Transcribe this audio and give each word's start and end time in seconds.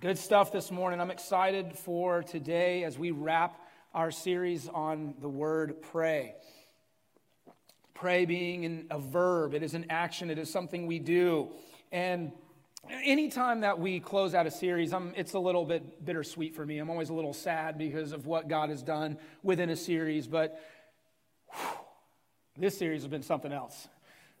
Good 0.00 0.18
stuff 0.18 0.52
this 0.52 0.70
morning. 0.70 1.00
I'm 1.00 1.10
excited 1.10 1.76
for 1.76 2.22
today 2.22 2.84
as 2.84 2.96
we 2.96 3.10
wrap 3.10 3.60
our 3.92 4.12
series 4.12 4.68
on 4.68 5.14
the 5.20 5.28
word 5.28 5.82
pray. 5.82 6.36
Pray 7.94 8.24
being 8.24 8.86
a 8.92 9.00
verb, 9.00 9.54
it 9.54 9.64
is 9.64 9.74
an 9.74 9.86
action, 9.90 10.30
it 10.30 10.38
is 10.38 10.48
something 10.48 10.86
we 10.86 11.00
do. 11.00 11.48
And 11.90 12.30
anytime 12.88 13.62
that 13.62 13.80
we 13.80 13.98
close 13.98 14.36
out 14.36 14.46
a 14.46 14.52
series, 14.52 14.92
I'm, 14.92 15.14
it's 15.16 15.32
a 15.32 15.40
little 15.40 15.64
bit 15.64 16.04
bittersweet 16.04 16.54
for 16.54 16.64
me. 16.64 16.78
I'm 16.78 16.90
always 16.90 17.08
a 17.08 17.14
little 17.14 17.34
sad 17.34 17.76
because 17.76 18.12
of 18.12 18.24
what 18.24 18.46
God 18.46 18.70
has 18.70 18.84
done 18.84 19.18
within 19.42 19.68
a 19.68 19.76
series, 19.76 20.28
but 20.28 20.60
whew, 21.52 21.70
this 22.56 22.78
series 22.78 23.02
has 23.02 23.10
been 23.10 23.24
something 23.24 23.52
else. 23.52 23.88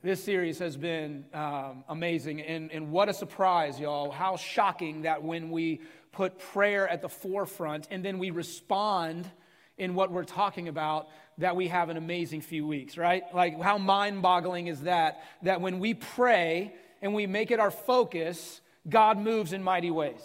This 0.00 0.22
series 0.22 0.60
has 0.60 0.76
been 0.76 1.24
um, 1.34 1.82
amazing. 1.88 2.40
And, 2.40 2.70
and 2.70 2.92
what 2.92 3.08
a 3.08 3.12
surprise, 3.12 3.80
y'all. 3.80 4.12
How 4.12 4.36
shocking 4.36 5.02
that 5.02 5.24
when 5.24 5.50
we 5.50 5.80
put 6.12 6.38
prayer 6.38 6.88
at 6.88 7.02
the 7.02 7.08
forefront 7.08 7.88
and 7.90 8.04
then 8.04 8.20
we 8.20 8.30
respond 8.30 9.28
in 9.76 9.96
what 9.96 10.12
we're 10.12 10.22
talking 10.22 10.68
about, 10.68 11.08
that 11.38 11.56
we 11.56 11.66
have 11.66 11.88
an 11.88 11.96
amazing 11.96 12.42
few 12.42 12.64
weeks, 12.64 12.96
right? 12.96 13.24
Like, 13.34 13.60
how 13.60 13.76
mind 13.76 14.22
boggling 14.22 14.68
is 14.68 14.82
that? 14.82 15.20
That 15.42 15.60
when 15.60 15.80
we 15.80 15.94
pray 15.94 16.74
and 17.02 17.12
we 17.12 17.26
make 17.26 17.50
it 17.50 17.58
our 17.58 17.72
focus, 17.72 18.60
God 18.88 19.18
moves 19.18 19.52
in 19.52 19.64
mighty 19.64 19.90
ways. 19.90 20.22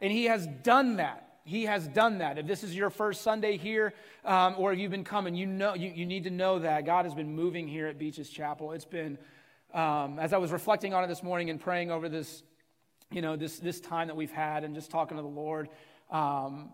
And 0.00 0.10
He 0.10 0.24
has 0.24 0.46
done 0.62 0.96
that. 0.96 1.33
He 1.44 1.66
has 1.66 1.86
done 1.86 2.18
that. 2.18 2.38
If 2.38 2.46
this 2.46 2.64
is 2.64 2.74
your 2.74 2.88
first 2.88 3.20
Sunday 3.20 3.58
here, 3.58 3.92
um, 4.24 4.54
or 4.56 4.72
if 4.72 4.78
you've 4.78 4.90
been 4.90 5.04
coming, 5.04 5.34
you 5.34 5.44
know 5.44 5.74
you, 5.74 5.90
you 5.94 6.06
need 6.06 6.24
to 6.24 6.30
know 6.30 6.58
that 6.58 6.86
God 6.86 7.04
has 7.04 7.14
been 7.14 7.36
moving 7.36 7.68
here 7.68 7.86
at 7.86 7.98
Beaches 7.98 8.30
Chapel. 8.30 8.72
It's 8.72 8.86
been, 8.86 9.18
um, 9.74 10.18
as 10.18 10.32
I 10.32 10.38
was 10.38 10.52
reflecting 10.52 10.94
on 10.94 11.04
it 11.04 11.08
this 11.08 11.22
morning 11.22 11.50
and 11.50 11.60
praying 11.60 11.90
over 11.90 12.08
this, 12.08 12.42
you 13.10 13.20
know, 13.20 13.36
this 13.36 13.58
this 13.58 13.78
time 13.78 14.08
that 14.08 14.16
we've 14.16 14.32
had, 14.32 14.64
and 14.64 14.74
just 14.74 14.90
talking 14.90 15.18
to 15.18 15.22
the 15.22 15.28
Lord. 15.28 15.68
Um, 16.10 16.70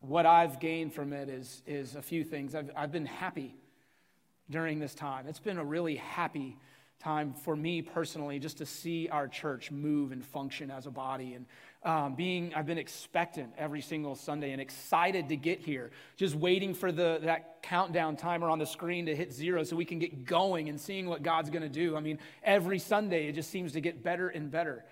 what 0.00 0.26
I've 0.26 0.58
gained 0.58 0.92
from 0.92 1.12
it 1.12 1.28
is 1.28 1.62
is 1.64 1.94
a 1.94 2.02
few 2.02 2.24
things. 2.24 2.56
I've 2.56 2.70
I've 2.74 2.90
been 2.90 3.06
happy 3.06 3.54
during 4.50 4.80
this 4.80 4.94
time. 4.94 5.28
It's 5.28 5.38
been 5.38 5.58
a 5.58 5.64
really 5.64 5.96
happy 5.96 6.58
time 6.98 7.32
for 7.32 7.56
me 7.56 7.82
personally 7.82 8.38
just 8.38 8.58
to 8.58 8.66
see 8.66 9.08
our 9.08 9.26
church 9.26 9.70
move 9.70 10.12
and 10.12 10.24
function 10.24 10.70
as 10.70 10.86
a 10.86 10.90
body 10.90 11.34
and 11.34 11.46
um, 11.84 12.14
being 12.14 12.52
i've 12.54 12.66
been 12.66 12.78
expectant 12.78 13.52
every 13.58 13.80
single 13.80 14.14
sunday 14.14 14.52
and 14.52 14.60
excited 14.60 15.28
to 15.28 15.36
get 15.36 15.60
here 15.60 15.90
just 16.16 16.34
waiting 16.34 16.74
for 16.74 16.92
the, 16.92 17.18
that 17.22 17.52
countdown 17.62 18.16
timer 18.16 18.50
on 18.50 18.58
the 18.58 18.66
screen 18.66 19.06
to 19.06 19.14
hit 19.14 19.32
zero 19.32 19.62
so 19.62 19.76
we 19.76 19.84
can 19.84 19.98
get 19.98 20.24
going 20.24 20.68
and 20.68 20.80
seeing 20.80 21.06
what 21.06 21.22
god's 21.22 21.50
going 21.50 21.62
to 21.62 21.68
do. 21.68 21.96
I 21.96 22.00
mean 22.00 22.18
every 22.42 22.78
sunday 22.78 23.28
it 23.28 23.32
just 23.32 23.50
seems 23.50 23.72
to 23.72 23.80
get 23.80 24.02
better 24.02 24.28
and 24.28 24.50
better. 24.50 24.84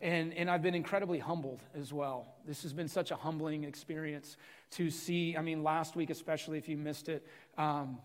And, 0.00 0.32
and 0.34 0.50
i've 0.50 0.62
been 0.62 0.74
incredibly 0.74 1.18
humbled 1.18 1.60
as 1.74 1.92
well. 1.92 2.34
This 2.46 2.62
has 2.62 2.72
been 2.72 2.88
such 2.88 3.10
a 3.10 3.16
humbling 3.16 3.64
experience 3.64 4.36
to 4.72 4.90
see 4.90 5.36
i 5.36 5.42
mean 5.42 5.62
last 5.62 5.96
week 5.96 6.10
especially 6.10 6.58
if 6.58 6.68
you 6.68 6.76
missed 6.76 7.08
it 7.08 7.26
um, 7.56 7.98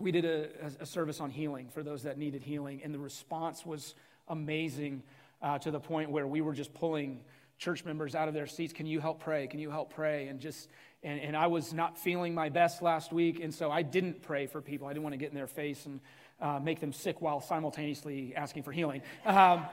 we 0.00 0.12
did 0.12 0.24
a, 0.24 0.48
a, 0.80 0.86
service 0.86 1.20
on 1.20 1.28
healing 1.30 1.68
for 1.68 1.82
those 1.82 2.04
that 2.04 2.16
needed 2.16 2.42
healing 2.42 2.80
and 2.84 2.94
the 2.94 2.98
response 2.98 3.66
was 3.66 3.94
amazing 4.28 5.02
uh, 5.42 5.58
to 5.58 5.70
the 5.70 5.80
point 5.80 6.10
where 6.10 6.26
we 6.26 6.40
were 6.40 6.52
just 6.52 6.72
pulling 6.72 7.20
church 7.58 7.84
members 7.84 8.14
out 8.14 8.28
of 8.28 8.34
their 8.34 8.46
seats 8.46 8.72
can 8.72 8.86
you 8.86 9.00
help 9.00 9.20
pray 9.20 9.46
can 9.46 9.60
you 9.60 9.70
help 9.70 9.92
pray 9.92 10.28
and 10.28 10.40
just 10.40 10.68
and, 11.02 11.20
and 11.20 11.36
i 11.36 11.46
was 11.46 11.72
not 11.72 11.98
feeling 11.98 12.34
my 12.34 12.48
best 12.48 12.82
last 12.82 13.12
week 13.12 13.40
and 13.40 13.52
so 13.52 13.70
i 13.70 13.82
didn't 13.82 14.22
pray 14.22 14.46
for 14.46 14.60
people 14.60 14.86
i 14.86 14.92
didn't 14.92 15.02
want 15.02 15.12
to 15.12 15.18
get 15.18 15.28
in 15.28 15.34
their 15.34 15.46
face 15.46 15.86
and 15.86 16.00
uh, 16.40 16.60
make 16.60 16.78
them 16.78 16.92
sick 16.92 17.20
while 17.20 17.40
simultaneously 17.40 18.32
asking 18.36 18.62
for 18.62 18.72
healing 18.72 19.02
um, 19.26 19.66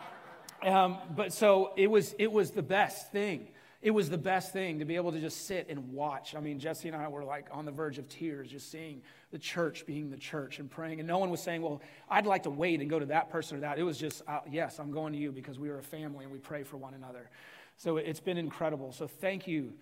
um, 0.63 0.97
but 1.15 1.31
so 1.31 1.71
it 1.75 1.87
was 1.87 2.15
it 2.17 2.31
was 2.31 2.51
the 2.51 2.63
best 2.63 3.11
thing 3.11 3.47
it 3.85 3.93
was 3.93 4.09
the 4.09 4.17
best 4.17 4.51
thing 4.51 4.79
to 4.79 4.85
be 4.85 4.95
able 4.95 5.11
to 5.11 5.19
just 5.19 5.45
sit 5.45 5.67
and 5.69 5.93
watch. 5.93 6.33
I 6.33 6.39
mean, 6.39 6.57
Jesse 6.57 6.87
and 6.87 6.97
I 6.97 7.07
were 7.07 7.23
like 7.23 7.45
on 7.51 7.65
the 7.65 7.71
verge 7.71 7.99
of 7.99 8.09
tears 8.09 8.49
just 8.49 8.71
seeing 8.71 9.03
the 9.29 9.37
church 9.37 9.85
being 9.85 10.09
the 10.09 10.17
church 10.17 10.57
and 10.57 10.71
praying. 10.71 10.99
And 10.99 11.07
no 11.07 11.19
one 11.19 11.29
was 11.29 11.39
saying, 11.39 11.61
well, 11.61 11.83
I'd 12.09 12.25
like 12.25 12.41
to 12.43 12.49
wait 12.49 12.81
and 12.81 12.89
go 12.89 12.97
to 12.97 13.05
that 13.05 13.29
person 13.29 13.57
or 13.57 13.59
that. 13.59 13.77
It 13.77 13.83
was 13.83 13.99
just, 13.99 14.23
uh, 14.27 14.39
yes, 14.49 14.79
I'm 14.79 14.89
going 14.89 15.13
to 15.13 15.19
you 15.19 15.31
because 15.31 15.59
we 15.59 15.69
are 15.69 15.77
a 15.77 15.83
family 15.83 16.23
and 16.23 16.33
we 16.33 16.39
pray 16.39 16.63
for 16.63 16.77
one 16.77 16.95
another. 16.95 17.29
So 17.77 17.97
it's 17.97 18.19
been 18.19 18.37
incredible. 18.37 18.91
So 18.91 19.07
thank 19.07 19.47
you, 19.47 19.73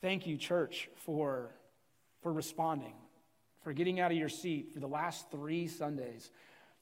thank 0.00 0.26
you, 0.26 0.36
church, 0.36 0.88
for, 0.96 1.54
for 2.22 2.32
responding, 2.32 2.94
for 3.62 3.72
getting 3.72 4.00
out 4.00 4.10
of 4.10 4.16
your 4.16 4.28
seat 4.28 4.72
for 4.72 4.80
the 4.80 4.88
last 4.88 5.30
three 5.30 5.68
Sundays 5.68 6.30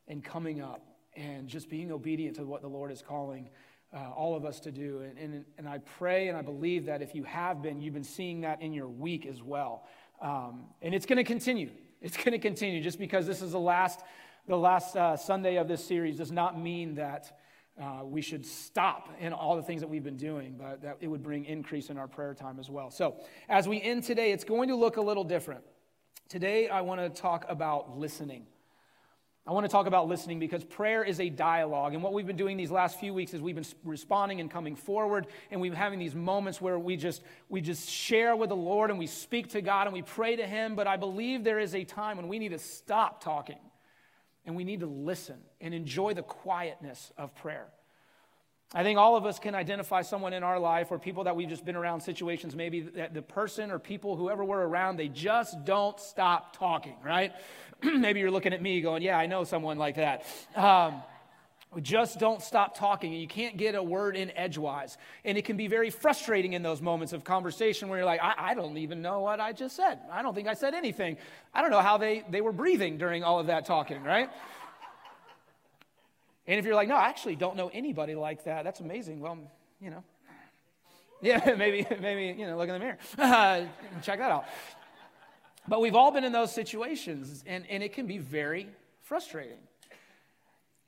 and 0.09 0.25
coming 0.25 0.62
up 0.62 0.83
and 1.15 1.49
just 1.49 1.69
being 1.69 1.93
obedient 1.93 2.37
to 2.37 2.45
what 2.45 2.62
the 2.62 2.69
Lord 2.69 2.91
is 2.91 3.03
calling 3.03 3.49
uh, 3.95 4.11
all 4.16 4.34
of 4.34 4.45
us 4.45 4.61
to 4.61 4.71
do. 4.71 5.00
And, 5.00 5.19
and, 5.19 5.45
and 5.59 5.69
I 5.69 5.78
pray 5.78 6.28
and 6.28 6.37
I 6.37 6.43
believe 6.43 6.87
that 6.87 7.03
if 7.03 7.15
you 7.15 7.25
have 7.25 7.62
been, 7.62 7.81
you've 7.81 7.95
been 7.95 8.05
seeing 8.05 8.41
that 8.43 8.61
in 8.62 8.72
your 8.72 8.89
week 8.89 9.27
as 9.27 9.43
well. 9.43 9.87
Um, 10.21 10.65
and 10.83 10.95
it's 10.95 11.06
going 11.06 11.19
to 11.19 11.25
continue. 11.25 11.71
It's 12.00 12.16
going 12.16 12.33
to 12.33 12.39
continue. 12.39 12.83
Just 12.83 12.99
because 12.99 13.27
this 13.27 13.43
is 13.43 13.53
the 13.53 13.61
last, 13.61 14.00
the 14.47 14.56
last 14.56 14.97
uh, 14.97 15.16
Sunday 15.16 15.56
of 15.56 15.69
this 15.69 15.84
series 15.84 16.16
does 16.16 16.33
not 16.33 16.59
mean 16.59 16.95
that 16.97 17.39
uh, 17.81 18.00
we 18.04 18.22
should 18.22 18.47
stop 18.47 19.10
in 19.20 19.32
all 19.32 19.56
the 19.56 19.62
things 19.62 19.82
that 19.82 19.88
we've 19.88 20.04
been 20.04 20.16
doing, 20.16 20.54
but 20.59 20.81
that 20.81 20.97
it 21.00 21.09
would 21.09 21.22
bring 21.22 21.44
increase 21.44 21.91
in 21.91 21.98
our 21.98 22.09
prayer 22.09 22.32
time 22.32 22.59
as 22.59 22.70
well. 22.70 22.91
So, 22.91 23.16
as 23.48 23.69
we 23.69 23.82
end 23.82 24.04
today, 24.04 24.32
it's 24.32 24.44
going 24.44 24.69
to 24.69 24.76
look 24.76 24.97
a 24.97 25.03
little 25.03 25.25
different. 25.25 25.62
Today, 26.28 26.69
I 26.69 26.81
want 26.81 27.00
to 27.00 27.20
talk 27.20 27.44
about 27.48 27.98
listening. 27.98 28.47
I 29.47 29.53
want 29.53 29.65
to 29.65 29.69
talk 29.69 29.86
about 29.86 30.09
listening 30.09 30.41
because 30.41 30.65
prayer 30.65 31.04
is 31.04 31.20
a 31.20 31.28
dialogue. 31.28 31.94
And 31.94 32.03
what 32.03 32.12
we've 32.12 32.26
been 32.26 32.36
doing 32.36 32.56
these 32.56 32.70
last 32.70 32.98
few 32.98 33.15
weeks 33.15 33.32
is 33.32 33.41
we've 33.41 33.54
been 33.54 33.66
responding 33.84 34.41
and 34.41 34.50
coming 34.50 34.75
forward, 34.75 35.26
and 35.50 35.60
we've 35.60 35.70
been 35.70 35.78
having 35.78 35.98
these 35.98 36.15
moments 36.15 36.60
where 36.60 36.78
we 36.78 36.97
just, 36.97 37.22
we 37.48 37.60
just 37.60 37.88
share 37.88 38.34
with 38.34 38.48
the 38.48 38.56
Lord 38.56 38.91
and 38.91 38.98
we 38.98 39.06
speak 39.06 39.50
to 39.50 39.60
God 39.60 39.86
and 39.86 39.92
we 39.92 40.03
pray 40.03 40.34
to 40.34 40.47
Him. 40.47 40.76
But 40.76 40.86
I 40.86 40.97
believe 40.97 41.44
there 41.44 41.60
is 41.60 41.75
a 41.75 41.84
time 41.84 42.16
when 42.16 42.26
we 42.26 42.38
need 42.38 42.48
to 42.48 42.59
stop 42.59 43.22
talking 43.22 43.59
and 44.47 44.57
we 44.57 44.65
need 44.65 44.81
to 44.81 44.87
listen 44.87 45.37
and 45.61 45.75
enjoy 45.75 46.15
the 46.15 46.23
quietness 46.23 47.12
of 47.19 47.34
prayer. 47.34 47.67
I 48.75 48.83
think 48.83 48.99
all 48.99 49.17
of 49.17 49.25
us 49.25 49.39
can 49.39 49.55
identify 49.55 50.03
someone 50.03 50.33
in 50.33 50.43
our 50.43 50.59
life 50.59 50.91
or 50.91 50.99
people 50.99 51.25
that 51.25 51.37
we've 51.37 51.49
just 51.49 51.65
been 51.65 51.77
around 51.77 52.01
situations, 52.01 52.57
maybe 52.57 52.81
that 52.81 53.15
the 53.15 53.23
person 53.23 53.71
or 53.71 53.79
people, 53.79 54.17
whoever 54.17 54.45
we're 54.45 54.62
around, 54.62 54.97
they 54.97 55.09
just 55.09 55.65
don't 55.65 55.99
stop 56.01 56.57
talking, 56.57 56.97
right? 57.05 57.33
maybe 57.83 58.21
you're 58.21 58.31
looking 58.31 58.53
at 58.53 58.61
me 58.61 58.81
going, 58.81 59.03
Yeah, 59.03 59.19
I 59.19 59.27
know 59.27 59.45
someone 59.45 59.79
like 59.79 59.97
that. 59.97 60.25
Um, 60.57 61.03
we 61.76 61.82
just 61.82 62.19
don't 62.19 62.41
stop 62.41 62.75
talking, 62.75 63.12
you 63.12 63.28
can't 63.28 63.59
get 63.59 63.75
a 63.75 63.82
word 63.82 64.16
in 64.16 64.31
edgewise. 64.34 64.97
And 65.26 65.37
it 65.37 65.44
can 65.44 65.59
be 65.59 65.69
very 65.69 65.91
frustrating 65.91 66.54
in 66.54 66.62
those 66.62 66.81
moments 66.81 67.12
of 67.12 67.22
conversation 67.22 67.91
where 67.91 67.98
you're 67.98 68.06
like, 68.06 68.22
I, 68.22 68.34
I, 68.38 68.54
don't 68.54 68.78
even 68.78 69.03
know 69.03 69.20
what 69.20 69.41
I 69.41 69.53
just 69.53 69.76
said. 69.76 69.98
I 70.10 70.22
don't 70.22 70.34
think 70.34 70.48
I 70.48 70.54
said 70.54 70.72
anything. 70.72 71.19
I 71.53 71.60
don't 71.60 71.70
know 71.70 71.82
how 71.82 71.98
they, 71.98 72.25
they 72.31 72.41
were 72.41 72.53
breathing 72.53 72.97
during 72.97 73.22
all 73.22 73.41
of 73.41 73.48
that 73.48 73.66
talking, 73.66 74.03
right? 74.03 74.31
and 76.47 76.59
if 76.59 76.65
you're 76.65 76.75
like, 76.75 76.88
No, 76.88 76.97
I 76.97 77.10
actually 77.10 77.36
don't 77.36 77.56
know 77.56 77.70
anybody 77.75 78.15
like 78.15 78.44
that, 78.44 78.65
that's 78.65 78.81
amazing. 78.81 79.20
Well, 79.20 79.36
you 79.78 79.91
know, 79.91 80.03
yeah, 81.20 81.54
maybe, 81.59 81.86
maybe, 82.00 82.41
you 82.41 82.47
know, 82.47 82.56
look 82.56 82.70
in 82.70 82.72
the 82.72 82.78
mirror. 82.78 82.98
Check 84.03 84.19
that 84.19 84.31
out. 84.31 84.47
But 85.69 85.82
we've 85.82 85.94
all 85.94 86.10
been 86.10 86.25
in 86.25 86.32
those 86.32 86.54
situations, 86.54 87.44
and, 87.47 87.66
and 87.69 87.82
it 87.82 87.92
can 87.92 88.06
be 88.06 88.16
very 88.16 88.66
frustrating. 89.03 89.59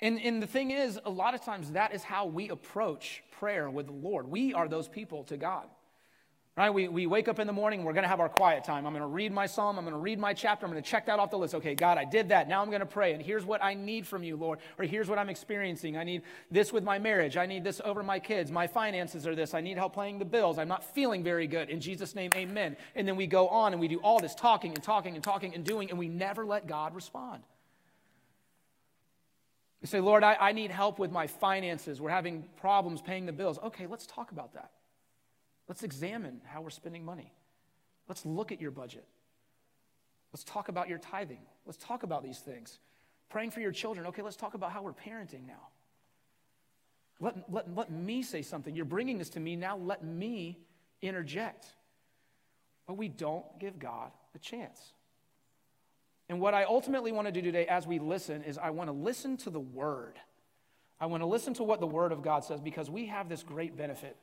And, 0.01 0.21
and 0.21 0.43
the 0.43 0.47
thing 0.47 0.71
is, 0.71 0.99
a 1.05 1.11
lot 1.11 1.35
of 1.35 1.43
times 1.43 1.73
that 1.73 1.93
is 1.93 2.03
how 2.03 2.27
we 2.27 2.51
approach 2.51 3.23
prayer 3.39 3.69
with 3.69 3.87
the 3.87 3.93
Lord. 3.93 4.29
We 4.29 4.55
are 4.55 4.69
those 4.69 4.89
people 4.89 5.25
to 5.25 5.37
God. 5.37 5.67
Right? 6.57 6.71
We, 6.75 6.89
we 6.89 7.07
wake 7.07 7.29
up 7.29 7.39
in 7.39 7.47
the 7.47 7.53
morning, 7.53 7.85
we're 7.85 7.93
going 7.93 8.03
to 8.03 8.09
have 8.09 8.19
our 8.19 8.29
quiet 8.29 8.65
time. 8.65 8.85
I'm 8.85 8.93
going 8.93 9.01
to 9.01 9.07
read 9.07 9.33
my 9.33 9.47
psalm, 9.47 9.79
I'm 9.79 9.85
going 9.85 9.95
to 9.95 10.01
read 10.01 10.19
my 10.19 10.35
chapter, 10.35 10.67
I'm 10.67 10.73
going 10.73 10.83
to 10.83 10.89
check 10.91 11.07
that 11.07 11.21
off 11.21 11.31
the 11.31 11.39
list. 11.39 11.55
Okay, 11.55 11.77
God, 11.77 11.99
I 11.99 12.05
did 12.05 12.31
that. 12.31 12.49
Now 12.49 12.63
I'm 12.63 12.67
going 12.67 12.81
to 12.81 12.87
pray, 12.87 13.13
and 13.13 13.23
here's 13.23 13.45
what 13.45 13.63
I 13.63 13.75
need 13.75 14.09
from 14.09 14.25
you, 14.25 14.35
Lord. 14.35 14.59
Or 14.77 14.85
here's 14.85 15.09
what 15.09 15.21
I'm 15.21 15.29
experiencing. 15.29 15.97
I 15.97 16.03
need 16.03 16.23
this 16.51 16.73
with 16.73 16.83
my 16.83 16.99
marriage. 16.99 17.37
I 17.37 17.47
need 17.47 17.63
this 17.63 17.81
over 17.85 18.03
my 18.03 18.19
kids. 18.19 18.51
My 18.51 18.67
finances 18.67 19.25
are 19.25 19.37
this. 19.37 19.55
I 19.55 19.61
need 19.61 19.77
help 19.77 19.95
paying 19.95 20.19
the 20.19 20.25
bills. 20.25 20.59
I'm 20.59 20.67
not 20.67 20.83
feeling 20.83 21.23
very 21.23 21.47
good. 21.47 21.71
In 21.71 21.81
Jesus' 21.81 22.17
name, 22.17 22.33
amen. 22.35 22.77
And 22.97 23.07
then 23.07 23.15
we 23.15 23.29
go 23.29 23.47
on 23.47 23.73
and 23.73 23.81
we 23.81 23.87
do 23.87 23.99
all 23.99 24.19
this 24.19 24.35
talking 24.35 24.75
and 24.75 24.83
talking 24.83 25.15
and 25.15 25.23
talking 25.23 25.55
and 25.55 25.65
doing, 25.65 25.91
and 25.91 25.99
we 25.99 26.09
never 26.09 26.45
let 26.45 26.67
God 26.67 26.93
respond. 26.93 27.45
You 29.81 29.87
say, 29.87 30.01
Lord, 30.01 30.25
I, 30.25 30.37
I 30.41 30.53
need 30.53 30.71
help 30.71 30.99
with 30.99 31.13
my 31.13 31.27
finances. 31.27 32.01
We're 32.01 32.11
having 32.11 32.45
problems 32.57 33.01
paying 33.01 33.27
the 33.27 33.33
bills. 33.33 33.59
Okay, 33.63 33.87
let's 33.87 34.07
talk 34.07 34.33
about 34.33 34.55
that. 34.55 34.73
Let's 35.69 35.83
examine 35.83 36.41
how 36.45 36.63
we're 36.63 36.71
spending 36.71 37.05
money. 37.05 37.33
Let's 38.09 38.27
look 38.27 38.51
at 38.51 38.61
your 38.61 38.71
budget. 38.71 39.07
Let's 40.33 40.45
talk 40.45 40.69
about 40.69 40.89
your 40.89 40.99
tithing. 40.99 41.41
Let's 41.67 41.79
talk 41.79 42.03
about 42.03 42.23
these 42.23 42.39
things. 42.39 42.79
Praying 43.29 43.51
for 43.51 43.61
your 43.61 43.73
children. 43.73 44.07
Okay, 44.07 44.23
let's 44.23 44.37
talk 44.37 44.55
about 44.55 44.73
how 44.73 44.83
we're 44.83 44.93
parenting 44.93 45.47
now. 45.47 45.69
Let, 47.21 47.51
let, 47.51 47.75
let 47.75 47.91
me 47.91 48.23
say 48.23 48.43
something. 48.43 48.75
You're 48.75 48.85
bringing 48.85 49.19
this 49.19 49.31
to 49.31 49.41
me. 49.41 49.57
Now 49.57 49.77
let 49.77 50.05
me 50.05 50.59
interject. 51.03 51.67
But 52.87 52.97
we 52.97 53.09
don't 53.09 53.45
give 53.59 53.79
God 53.79 54.13
a 54.35 54.39
chance. 54.39 54.93
And 56.29 56.41
what 56.41 56.55
I 56.55 56.65
ultimately 56.65 57.13
want 57.13 57.27
to 57.27 57.33
do 57.33 57.41
today 57.41 57.67
as 57.67 57.87
we 57.87 57.99
listen 57.99 58.43
is 58.43 58.59
I 58.59 58.71
want 58.71 58.89
to 58.89 58.93
listen 58.93 59.37
to 59.39 59.51
the 59.51 59.61
Word. 59.61 60.19
I 61.01 61.07
want 61.07 61.23
to 61.23 61.27
listen 61.27 61.55
to 61.55 61.63
what 61.63 61.81
the 61.81 61.87
Word 61.87 62.13
of 62.13 62.23
God 62.23 62.45
says 62.45 62.61
because 62.61 62.91
we 62.91 63.07
have 63.07 63.29
this 63.29 63.43
great 63.43 63.77
benefit 63.77 64.17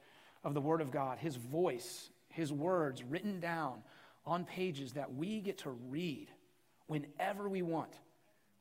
of 0.43 0.53
the 0.53 0.61
Word 0.61 0.81
of 0.81 0.91
God, 0.91 1.17
His 1.17 1.35
voice, 1.35 2.09
His 2.29 2.53
words 2.53 3.03
written 3.03 3.39
down 3.39 3.81
on 4.25 4.45
pages 4.45 4.93
that 4.93 5.13
we 5.15 5.39
get 5.39 5.59
to 5.59 5.71
read 5.71 6.27
whenever 6.87 7.49
we 7.49 7.61
want. 7.61 7.93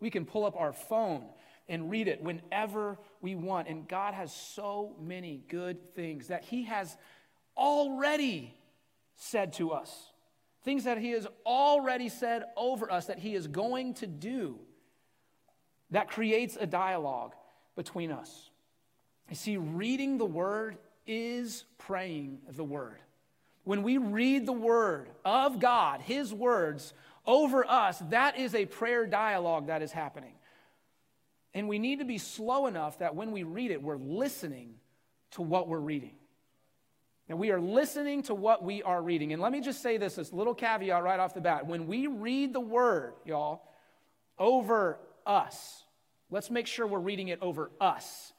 We 0.01 0.11
can 0.11 0.25
pull 0.25 0.45
up 0.45 0.57
our 0.57 0.73
phone 0.73 1.25
and 1.69 1.91
read 1.91 2.09
it 2.09 2.23
whenever 2.23 2.99
we 3.21 3.35
want. 3.35 3.69
And 3.69 3.89
God 3.89 4.15
has 4.15 4.35
so 4.35 4.95
many 5.01 5.43
good 5.49 5.95
things 5.95 6.29
that 6.29 6.45
He 6.45 6.65
has 6.65 6.97
already 7.57 8.55
said 9.17 9.53
to 9.55 9.71
us, 9.73 10.13
things 10.65 10.85
that 10.85 10.99
He 10.99 11.11
has 11.11 11.27
already 11.45 12.09
said 12.09 12.45
over 12.57 12.91
us 12.91 13.07
that 13.07 13.19
He 13.19 13.35
is 13.35 13.47
going 13.47 13.95
to 13.95 14.07
do 14.07 14.59
that 15.91 16.09
creates 16.09 16.57
a 16.59 16.67
dialogue 16.67 17.35
between 17.77 18.11
us. 18.11 18.51
You 19.29 19.37
see, 19.37 19.57
reading 19.57 20.19
the 20.19 20.25
Word 20.25 20.79
is 21.07 21.65
praying 21.79 22.39
the 22.49 22.65
Word. 22.65 22.99
When 23.65 23.83
we 23.83 23.99
read 23.99 24.47
the 24.47 24.53
Word 24.53 25.09
of 25.25 25.61
God, 25.61 26.01
His 26.01 26.33
words 26.33 26.93
over 27.27 27.65
us, 27.67 27.99
that 28.11 28.39
is 28.39 28.55
a 28.55 28.67
prayer 28.67 29.07
dialogue 29.07 29.69
that 29.69 29.83
is 29.83 29.93
happening. 29.93 30.35
And 31.55 31.69
we 31.69 31.79
need 31.79 32.01
to 32.01 32.05
be 32.05 32.19
slow 32.19 32.67
enough 32.67 32.99
that 32.99 33.15
when 33.15 33.31
we 33.31 33.45
read 33.45 33.71
it, 33.71 33.83
we're 33.83 33.97
listening 33.97 34.75
to 35.33 35.43
what 35.43 35.69
we're 35.69 35.79
reading. 35.79 36.15
And 37.29 37.39
we 37.39 37.51
are 37.51 37.61
listening 37.61 38.23
to 38.25 38.35
what 38.35 38.63
we 38.63 38.83
are 38.83 39.01
reading. 39.03 39.33
And 39.33 39.41
let 39.41 39.51
me 39.51 39.61
just 39.61 39.83
say 39.83 39.97
this, 39.97 40.17
this 40.17 40.33
little 40.33 40.55
caveat 40.55 41.03
right 41.03 41.19
off 41.19 41.33
the 41.33 41.41
bat. 41.41 41.67
When 41.67 41.87
we 41.87 42.07
read 42.07 42.53
the 42.53 42.61
word, 42.61 43.15
y'all, 43.25 43.63
over 44.39 44.99
us, 45.25 45.85
let's 46.31 46.51
make 46.51 46.67
sure 46.67 46.87
we're 46.87 46.99
reading 46.99 47.29
it 47.29 47.39
over 47.41 47.71
us 47.81 48.33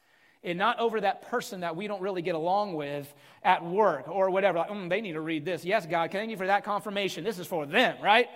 and 0.44 0.56
not 0.56 0.78
over 0.78 1.00
that 1.00 1.22
person 1.22 1.60
that 1.60 1.74
we 1.74 1.88
don't 1.88 2.00
really 2.00 2.22
get 2.22 2.36
along 2.36 2.74
with 2.74 3.12
at 3.42 3.64
work 3.64 4.06
or 4.06 4.30
whatever. 4.30 4.58
Like, 4.58 4.70
mm, 4.70 4.88
they 4.88 5.00
need 5.00 5.14
to 5.14 5.20
read 5.20 5.44
this. 5.44 5.64
Yes, 5.64 5.84
God, 5.84 6.12
thank 6.12 6.30
you 6.30 6.36
for 6.36 6.46
that 6.46 6.62
confirmation. 6.62 7.24
This 7.24 7.40
is 7.40 7.46
for 7.48 7.66
them, 7.66 7.96
right? 8.00 8.28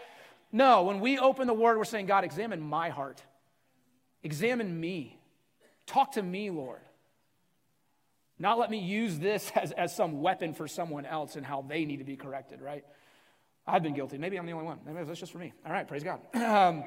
No, 0.50 0.82
when 0.82 0.98
we 0.98 1.18
open 1.18 1.46
the 1.46 1.54
word, 1.54 1.78
we're 1.78 1.84
saying, 1.84 2.06
God, 2.06 2.24
examine 2.24 2.60
my 2.60 2.88
heart. 2.88 3.22
Examine 4.24 4.80
me. 4.80 5.20
Talk 5.86 6.12
to 6.12 6.22
me, 6.22 6.50
Lord. 6.50 6.80
Not 8.40 8.58
let 8.58 8.70
me 8.70 8.78
use 8.78 9.18
this 9.18 9.52
as, 9.54 9.70
as 9.70 9.94
some 9.94 10.20
weapon 10.22 10.54
for 10.54 10.66
someone 10.66 11.06
else 11.06 11.36
and 11.36 11.46
how 11.46 11.62
they 11.62 11.84
need 11.84 11.98
to 11.98 12.04
be 12.04 12.16
corrected, 12.16 12.60
right? 12.60 12.84
I've 13.66 13.82
been 13.84 13.94
guilty. 13.94 14.18
Maybe 14.18 14.36
I'm 14.38 14.46
the 14.46 14.52
only 14.52 14.64
one. 14.64 14.80
Maybe 14.84 15.04
that's 15.04 15.20
just 15.20 15.30
for 15.30 15.38
me. 15.38 15.52
All 15.64 15.70
right, 15.70 15.86
praise 15.86 16.02
God. 16.02 16.20
Um, 16.34 16.84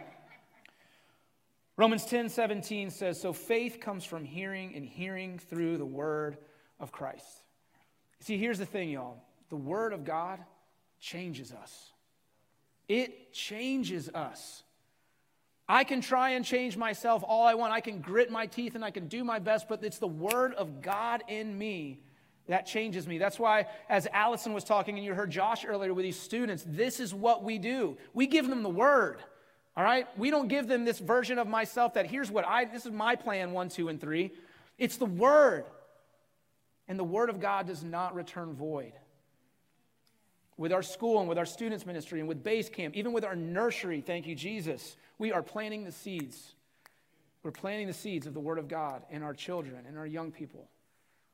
Romans 1.76 2.06
10 2.06 2.30
17 2.30 2.92
says, 2.92 3.20
So 3.20 3.34
faith 3.34 3.80
comes 3.80 4.06
from 4.06 4.26
hearing, 4.26 4.76
and 4.76 4.86
hearing 4.86 5.40
through 5.40 5.78
the 5.78 5.86
word 5.86 6.38
of 6.80 6.92
Christ. 6.92 7.42
See, 8.20 8.38
here's 8.38 8.60
the 8.60 8.66
thing, 8.66 8.90
y'all 8.90 9.18
the 9.50 9.56
word 9.56 9.94
of 9.94 10.04
God 10.04 10.40
changes 11.00 11.52
us, 11.52 11.92
it 12.88 13.34
changes 13.34 14.10
us. 14.10 14.64
I 15.74 15.84
can 15.86 16.02
try 16.02 16.30
and 16.30 16.46
change 16.46 16.78
myself 16.78 17.24
all 17.28 17.48
I 17.48 17.56
want. 17.56 17.74
I 17.74 17.82
can 17.82 18.00
grit 18.00 18.30
my 18.30 18.46
teeth 18.46 18.76
and 18.76 18.86
I 18.86 18.92
can 18.92 19.08
do 19.08 19.24
my 19.24 19.40
best, 19.40 19.68
but 19.68 19.84
it's 19.84 19.98
the 19.98 20.08
word 20.08 20.54
of 20.54 20.84
God 20.84 21.24
in 21.28 21.58
me 21.58 22.00
that 22.48 22.68
changes 22.68 23.08
me. 23.08 23.18
That's 23.18 23.40
why, 23.40 23.66
as 23.90 24.08
Allison 24.14 24.54
was 24.54 24.64
talking, 24.64 24.98
and 24.98 25.04
you 25.04 25.16
heard 25.16 25.32
Josh 25.32 25.66
earlier 25.66 25.92
with 25.92 26.04
these 26.06 26.20
students, 26.20 26.64
this 26.68 27.00
is 27.00 27.12
what 27.12 27.44
we 27.44 27.58
do. 27.58 27.98
We 28.14 28.28
give 28.28 28.48
them 28.48 28.62
the 28.62 28.70
word. 28.70 29.18
All 29.76 29.84
right? 29.84 30.08
We 30.16 30.30
don't 30.30 30.48
give 30.48 30.68
them 30.68 30.86
this 30.86 31.00
version 31.00 31.40
of 31.40 31.48
myself 31.48 31.96
that 31.96 32.06
here's 32.06 32.30
what 32.30 32.46
I, 32.46 32.66
this 32.66 32.86
is 32.86 32.92
my 32.92 33.16
plan, 33.16 33.52
one, 33.52 33.70
two, 33.70 33.88
and 33.88 34.00
three. 34.00 34.32
It's 34.78 34.98
the 34.98 35.08
word. 35.08 35.66
And 36.88 37.00
the 37.00 37.04
word 37.04 37.32
of 37.32 37.40
God 37.40 37.66
does 37.66 37.84
not 37.84 38.14
return 38.14 38.54
void 38.54 38.94
with 40.58 40.72
our 40.72 40.84
school 40.84 41.20
and 41.20 41.28
with 41.28 41.38
our 41.38 41.46
students 41.46 41.86
ministry 41.86 42.20
and 42.20 42.30
with 42.30 42.44
base 42.44 42.70
camp 42.70 42.96
even 42.96 43.12
with 43.12 43.24
our 43.24 43.36
nursery 43.36 44.02
thank 44.02 44.28
you 44.28 44.36
jesus 44.36 44.96
we 45.24 45.32
are 45.32 45.42
planting 45.42 45.86
the 45.86 45.92
seeds 45.94 46.54
we're 47.44 47.52
planting 47.52 47.88
the 47.88 47.94
seeds 47.94 48.28
of 48.28 48.34
the 48.34 48.42
word 48.42 48.60
of 48.60 48.68
god 48.68 49.04
in 49.10 49.24
our 49.24 49.34
children 49.34 49.86
and 49.88 49.98
our 49.98 50.06
young 50.06 50.34
people 50.34 50.68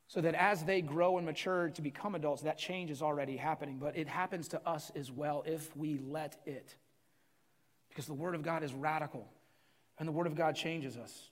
so 0.07 0.21
that 0.21 0.35
as 0.35 0.63
they 0.63 0.79
grow 0.79 1.17
and 1.17 1.25
mature 1.25 1.69
to 1.69 1.81
become 1.81 2.13
adults 2.13 2.43
that 2.43 2.55
change 2.55 2.91
is 2.91 3.01
already 3.01 3.35
happening 3.35 3.79
but 3.79 3.97
it 3.97 4.07
happens 4.07 4.47
to 4.47 4.61
us 4.63 4.91
as 4.95 5.11
well 5.11 5.43
if 5.47 5.75
we 5.75 5.97
let 6.05 6.37
it 6.45 6.75
because 7.87 8.05
the 8.05 8.13
word 8.13 8.35
of 8.35 8.43
god 8.43 8.61
is 8.61 8.75
radical 8.75 9.27
and 9.97 10.07
the 10.07 10.11
word 10.11 10.27
of 10.27 10.35
god 10.35 10.55
changes 10.55 10.95
us 10.95 11.31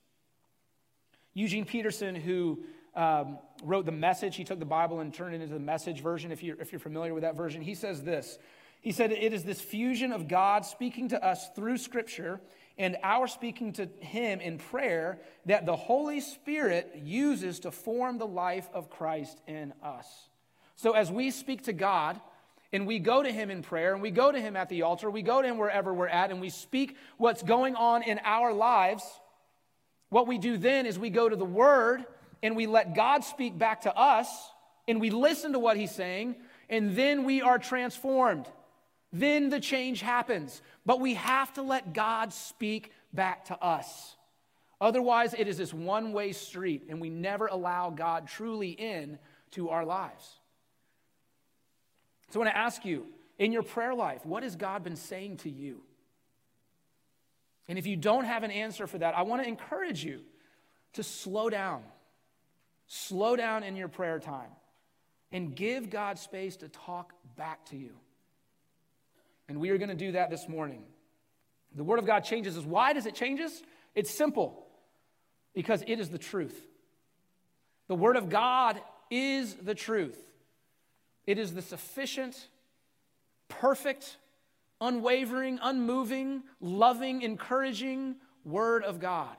eugene 1.36 1.64
peterson 1.64 2.16
who 2.16 2.60
um, 2.96 3.38
wrote 3.62 3.86
the 3.86 3.92
message. 3.92 4.36
He 4.36 4.44
took 4.44 4.58
the 4.58 4.66
Bible 4.66 5.02
and 5.02 5.14
turned 5.14 5.36
it 5.36 5.42
into 5.42 5.54
the 5.54 5.60
message 5.60 6.02
version, 6.02 6.32
if 6.32 6.42
you're, 6.42 6.60
if 6.60 6.72
you're 6.72 6.80
familiar 6.80 7.14
with 7.14 7.22
that 7.22 7.36
version. 7.36 7.62
He 7.62 7.76
says 7.76 8.02
this 8.02 8.40
He 8.88 8.94
said, 8.94 9.12
It 9.12 9.34
is 9.34 9.44
this 9.44 9.60
fusion 9.60 10.14
of 10.14 10.30
God 10.30 10.66
speaking 10.66 11.10
to 11.10 11.22
us 11.22 11.50
through 11.58 11.78
Scripture 11.78 12.40
and 12.78 12.96
our 13.04 13.28
speaking 13.28 13.74
to 13.74 13.90
Him 14.00 14.40
in 14.40 14.60
prayer 14.60 15.20
that 15.46 15.66
the 15.66 15.76
Holy 15.76 16.22
Spirit 16.22 16.94
uses 17.04 17.60
to 17.60 17.72
form 17.72 18.18
the 18.18 18.26
life 18.26 18.70
of 18.74 18.90
Christ 18.90 19.42
in 19.46 19.74
us. 19.84 20.08
So 20.78 20.94
as 20.94 21.12
we 21.12 21.32
speak 21.32 21.64
to 21.64 21.74
God, 21.74 22.22
and 22.72 22.88
we 22.88 23.00
go 23.00 23.22
to 23.22 23.30
him 23.30 23.50
in 23.50 23.62
prayer 23.62 23.92
and 23.92 24.02
we 24.02 24.10
go 24.10 24.32
to 24.32 24.40
him 24.40 24.56
at 24.56 24.70
the 24.70 24.84
altar, 24.84 25.12
we 25.12 25.22
go 25.22 25.42
to 25.42 25.48
him 25.50 25.58
wherever 25.58 25.94
we're 25.94 26.08
at, 26.08 26.32
and 26.32 26.40
we 26.40 26.50
speak 26.50 26.96
what's 27.18 27.44
going 27.44 27.76
on 27.76 28.04
in 28.04 28.22
our 28.24 28.54
lives. 28.54 29.04
What 30.08 30.28
we 30.28 30.38
do 30.38 30.56
then 30.56 30.86
is 30.86 30.98
we 30.98 31.10
go 31.10 31.28
to 31.28 31.36
the 31.36 31.44
Word 31.44 32.06
and 32.42 32.56
we 32.56 32.68
let 32.68 32.96
God 32.96 33.26
speak 33.26 33.58
back 33.58 33.82
to 33.82 33.94
us 33.94 34.30
and 34.88 35.02
we 35.02 35.10
listen 35.10 35.52
to 35.52 35.60
what 35.60 35.76
He's 35.76 35.92
saying, 35.92 36.38
and 36.70 36.96
then 36.96 37.26
we 37.26 37.42
are 37.42 37.60
transformed. 37.60 38.48
Then 39.12 39.50
the 39.50 39.60
change 39.60 40.02
happens. 40.02 40.62
But 40.86 41.00
we 41.00 41.16
have 41.16 41.54
to 41.54 41.62
let 41.62 41.94
God 41.94 42.34
speak 42.34 42.92
back 43.14 43.46
to 43.46 43.64
us. 43.64 44.16
Otherwise, 44.80 45.34
it 45.34 45.48
is 45.48 45.58
this 45.58 45.74
one 45.74 46.14
way 46.14 46.32
street, 46.32 46.86
and 46.90 47.02
we 47.02 47.10
never 47.10 47.48
allow 47.48 47.90
God 47.90 48.28
truly 48.28 48.70
in 48.70 49.18
to 49.52 49.70
our 49.70 49.86
lives. 49.86 50.40
So 52.30 52.40
I 52.40 52.44
want 52.44 52.54
to 52.54 52.58
ask 52.58 52.86
you 52.86 53.08
in 53.40 53.52
your 53.52 53.64
prayer 53.64 53.96
life, 53.96 54.26
what 54.26 54.44
has 54.44 54.56
God 54.56 54.84
been 54.84 54.96
saying 54.96 55.38
to 55.38 55.50
you? 55.50 55.82
And 57.68 57.80
if 57.80 57.88
you 57.88 57.96
don't 57.96 58.26
have 58.26 58.44
an 58.44 58.52
answer 58.52 58.88
for 58.88 58.98
that, 58.98 59.18
I 59.18 59.24
want 59.24 59.42
to 59.42 59.48
encourage 59.48 60.04
you 60.04 60.22
to 60.94 61.04
slow 61.04 61.50
down 61.50 61.84
Slow 62.88 63.36
down 63.36 63.64
in 63.64 63.76
your 63.76 63.90
prayer 63.90 64.18
time 64.18 64.50
and 65.32 65.54
give 65.54 65.90
God 65.90 66.18
space 66.18 66.56
to 66.58 66.70
talk 66.70 67.14
back 67.36 67.66
to 67.66 67.78
you. 67.78 67.92
And 69.50 69.60
we 69.60 69.70
are 69.70 69.78
going 69.78 69.90
to 69.90 69.96
do 69.96 70.14
that 70.14 70.30
this 70.30 70.48
morning. 70.48 70.84
The 71.76 71.84
Word 71.84 72.00
of 72.00 72.06
God 72.06 72.22
changes 72.22 72.58
us. 72.58 72.64
Why 72.64 72.94
does 72.94 73.06
it 73.06 73.16
change 73.16 73.40
us? 73.40 73.62
It's 73.96 74.12
simple 74.12 74.66
because 75.54 75.84
it 75.88 76.00
is 76.00 76.10
the 76.10 76.18
truth. 76.18 76.68
The 77.88 77.96
Word 77.96 78.18
of 78.18 78.30
God 78.30 78.80
is 79.10 79.56
the 79.56 79.76
truth, 79.76 80.18
it 81.26 81.38
is 81.38 81.54
the 81.54 81.62
sufficient, 81.62 82.50
perfect, 83.48 84.18
unwavering, 84.82 85.60
unmoving, 85.62 86.44
loving, 86.60 87.22
encouraging 87.22 88.16
Word 88.44 88.84
of 88.84 89.00
God. 89.00 89.36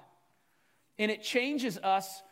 And 0.99 1.11
it 1.11 1.23
changes 1.23 1.79
us 1.79 2.23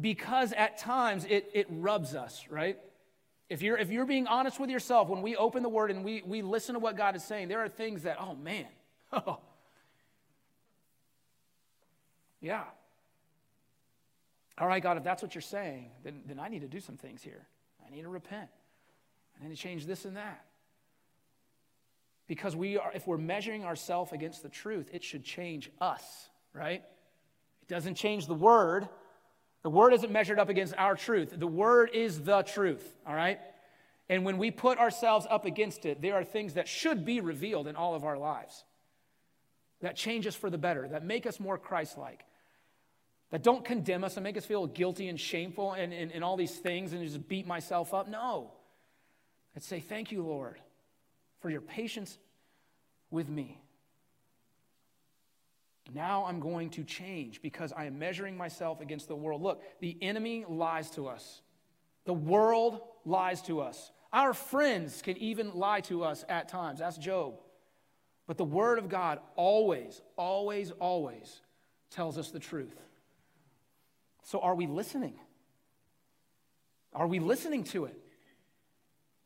because 0.00 0.52
at 0.52 0.78
times 0.78 1.24
it, 1.28 1.50
it 1.54 1.66
rubs 1.70 2.14
us, 2.14 2.44
right? 2.50 2.78
If 3.48 3.62
you're, 3.62 3.78
if 3.78 3.90
you're 3.90 4.06
being 4.06 4.26
honest 4.26 4.58
with 4.58 4.70
yourself, 4.70 5.08
when 5.08 5.22
we 5.22 5.36
open 5.36 5.62
the 5.62 5.68
word 5.68 5.90
and 5.90 6.04
we, 6.04 6.22
we 6.26 6.42
listen 6.42 6.74
to 6.74 6.80
what 6.80 6.96
God 6.96 7.14
is 7.14 7.22
saying, 7.22 7.48
there 7.48 7.62
are 7.62 7.68
things 7.68 8.02
that, 8.02 8.16
oh 8.20 8.34
man, 8.34 8.66
oh. 9.12 9.38
yeah. 12.40 12.64
All 14.58 14.66
right, 14.66 14.82
God, 14.82 14.96
if 14.96 15.04
that's 15.04 15.22
what 15.22 15.34
you're 15.34 15.42
saying, 15.42 15.90
then, 16.02 16.22
then 16.26 16.40
I 16.40 16.48
need 16.48 16.62
to 16.62 16.68
do 16.68 16.80
some 16.80 16.96
things 16.96 17.22
here. 17.22 17.46
I 17.86 17.94
need 17.94 18.02
to 18.02 18.08
repent. 18.08 18.48
I 19.38 19.44
need 19.44 19.54
to 19.54 19.60
change 19.60 19.86
this 19.86 20.04
and 20.04 20.16
that. 20.16 20.44
Because 22.26 22.56
we 22.56 22.78
are, 22.78 22.90
if 22.94 23.06
we're 23.06 23.18
measuring 23.18 23.64
ourselves 23.64 24.12
against 24.12 24.42
the 24.42 24.48
truth, 24.48 24.88
it 24.92 25.04
should 25.04 25.24
change 25.24 25.70
us, 25.80 26.30
right? 26.52 26.82
It 27.62 27.68
doesn't 27.68 27.94
change 27.94 28.26
the 28.26 28.34
word, 28.34 28.88
the 29.66 29.70
word 29.70 29.92
isn't 29.94 30.12
measured 30.12 30.38
up 30.38 30.48
against 30.48 30.74
our 30.78 30.94
truth. 30.94 31.34
The 31.36 31.44
word 31.44 31.90
is 31.92 32.22
the 32.22 32.42
truth, 32.42 32.88
all 33.04 33.16
right? 33.16 33.40
And 34.08 34.24
when 34.24 34.38
we 34.38 34.52
put 34.52 34.78
ourselves 34.78 35.26
up 35.28 35.44
against 35.44 35.84
it, 35.86 36.00
there 36.00 36.14
are 36.14 36.22
things 36.22 36.54
that 36.54 36.68
should 36.68 37.04
be 37.04 37.20
revealed 37.20 37.66
in 37.66 37.74
all 37.74 37.96
of 37.96 38.04
our 38.04 38.16
lives 38.16 38.62
that 39.80 39.96
change 39.96 40.24
us 40.24 40.36
for 40.36 40.50
the 40.50 40.56
better, 40.56 40.86
that 40.86 41.04
make 41.04 41.26
us 41.26 41.40
more 41.40 41.58
Christ 41.58 41.98
like, 41.98 42.24
that 43.32 43.42
don't 43.42 43.64
condemn 43.64 44.04
us 44.04 44.16
and 44.16 44.22
make 44.22 44.36
us 44.36 44.44
feel 44.44 44.68
guilty 44.68 45.08
and 45.08 45.18
shameful 45.18 45.72
and, 45.72 45.92
and, 45.92 46.12
and 46.12 46.22
all 46.22 46.36
these 46.36 46.56
things 46.56 46.92
and 46.92 47.04
just 47.04 47.26
beat 47.26 47.44
myself 47.44 47.92
up. 47.92 48.06
No. 48.06 48.52
I'd 49.56 49.64
say, 49.64 49.80
Thank 49.80 50.12
you, 50.12 50.22
Lord, 50.22 50.60
for 51.40 51.50
your 51.50 51.60
patience 51.60 52.16
with 53.10 53.28
me. 53.28 53.60
Now 55.94 56.24
I'm 56.24 56.40
going 56.40 56.70
to 56.70 56.84
change 56.84 57.42
because 57.42 57.72
I 57.72 57.84
am 57.84 57.98
measuring 57.98 58.36
myself 58.36 58.80
against 58.80 59.08
the 59.08 59.16
world. 59.16 59.42
Look, 59.42 59.62
the 59.80 59.96
enemy 60.02 60.44
lies 60.48 60.90
to 60.90 61.06
us. 61.06 61.42
The 62.04 62.12
world 62.12 62.80
lies 63.04 63.42
to 63.42 63.60
us. 63.60 63.90
Our 64.12 64.34
friends 64.34 65.02
can 65.02 65.16
even 65.18 65.54
lie 65.54 65.80
to 65.82 66.04
us 66.04 66.24
at 66.28 66.48
times. 66.48 66.80
That's 66.80 66.96
Job. 66.98 67.34
But 68.26 68.38
the 68.38 68.44
Word 68.44 68.78
of 68.78 68.88
God 68.88 69.20
always, 69.36 70.00
always, 70.16 70.72
always 70.72 71.40
tells 71.90 72.18
us 72.18 72.30
the 72.30 72.38
truth. 72.38 72.74
So 74.24 74.40
are 74.40 74.54
we 74.54 74.66
listening? 74.66 75.14
Are 76.92 77.06
we 77.06 77.20
listening 77.20 77.62
to 77.64 77.84
it? 77.84 77.96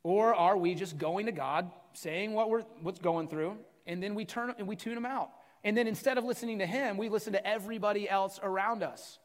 Or 0.03 0.35
are 0.35 0.57
we 0.57 0.75
just 0.75 0.99
going 0.99 1.27
to 1.27 1.33
God, 1.33 1.71
saying 1.93 2.33
what 2.33 2.51
we're 2.51 2.63
what's 2.83 2.99
going 2.99 3.29
through, 3.29 3.57
and 3.87 4.03
then 4.03 4.15
we 4.15 4.25
turn 4.25 4.55
and 4.59 4.67
we 4.67 4.77
tune 4.77 4.97
him 4.97 5.07
out? 5.07 5.31
And 5.63 5.77
then 5.77 5.87
instead 5.87 6.19
of 6.19 6.25
listening 6.25 6.59
to 6.61 6.67
him, 6.67 6.97
we 6.97 7.09
listen 7.09 7.33
to 7.35 7.47
everybody 7.47 8.09
else 8.09 8.41
around 8.43 8.83
us. 8.83 9.19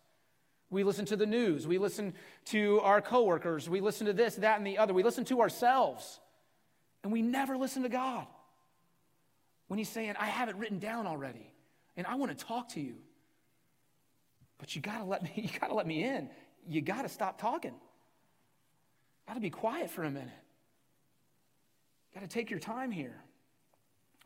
We 0.69 0.83
listen 0.83 1.05
to 1.05 1.15
the 1.15 1.27
news, 1.27 1.67
we 1.67 1.77
listen 1.77 2.13
to 2.45 2.81
our 2.81 2.99
coworkers, 3.01 3.69
we 3.69 3.81
listen 3.81 4.07
to 4.07 4.13
this, 4.13 4.35
that, 4.35 4.57
and 4.57 4.65
the 4.65 4.79
other. 4.79 4.93
We 4.93 5.03
listen 5.03 5.23
to 5.25 5.41
ourselves. 5.41 6.19
And 7.03 7.11
we 7.11 7.21
never 7.21 7.55
listen 7.55 7.83
to 7.83 7.89
God. 7.89 8.25
When 9.67 9.77
he's 9.77 9.89
saying, 9.89 10.15
I 10.19 10.25
have 10.25 10.49
it 10.49 10.55
written 10.55 10.79
down 10.79 11.07
already, 11.07 11.53
and 11.95 12.05
I 12.07 12.15
want 12.15 12.37
to 12.37 12.45
talk 12.45 12.69
to 12.69 12.81
you. 12.81 12.95
But 14.57 14.75
you 14.75 14.81
gotta 14.81 15.03
let 15.03 15.23
me, 15.23 15.31
you 15.35 15.59
gotta 15.59 15.73
let 15.73 15.87
me 15.87 16.03
in. 16.03 16.29
You 16.67 16.81
gotta 16.81 17.09
stop 17.09 17.39
talking. 17.39 17.75
Gotta 19.27 19.39
be 19.39 19.49
quiet 19.49 19.89
for 19.89 20.03
a 20.03 20.11
minute. 20.11 20.29
Gotta 22.13 22.27
take 22.27 22.49
your 22.49 22.59
time 22.59 22.91
here. 22.91 23.21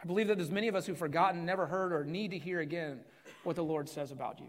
I 0.02 0.06
believe 0.06 0.28
that 0.28 0.38
there's 0.38 0.52
many 0.52 0.68
of 0.68 0.76
us 0.76 0.86
who've 0.86 0.98
forgotten, 0.98 1.46
never 1.46 1.66
heard, 1.66 1.92
or 1.92 2.06
need 2.06 2.32
to 2.32 2.38
hear 2.38 2.60
again 2.60 3.02
what 3.44 3.56
the 3.56 3.64
Lord 3.64 3.90
says 3.90 4.12
about 4.12 4.40
you. 4.40 4.48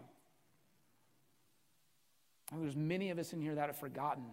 Oh, 2.52 2.60
there's 2.60 2.76
many 2.76 3.10
of 3.10 3.18
us 3.18 3.32
in 3.32 3.40
here 3.40 3.54
that 3.54 3.66
have 3.66 3.78
forgotten 3.78 4.24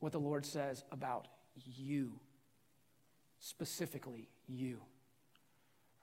what 0.00 0.12
the 0.12 0.20
Lord 0.20 0.44
says 0.44 0.84
about 0.90 1.28
you, 1.54 2.12
specifically 3.38 4.28
you. 4.48 4.78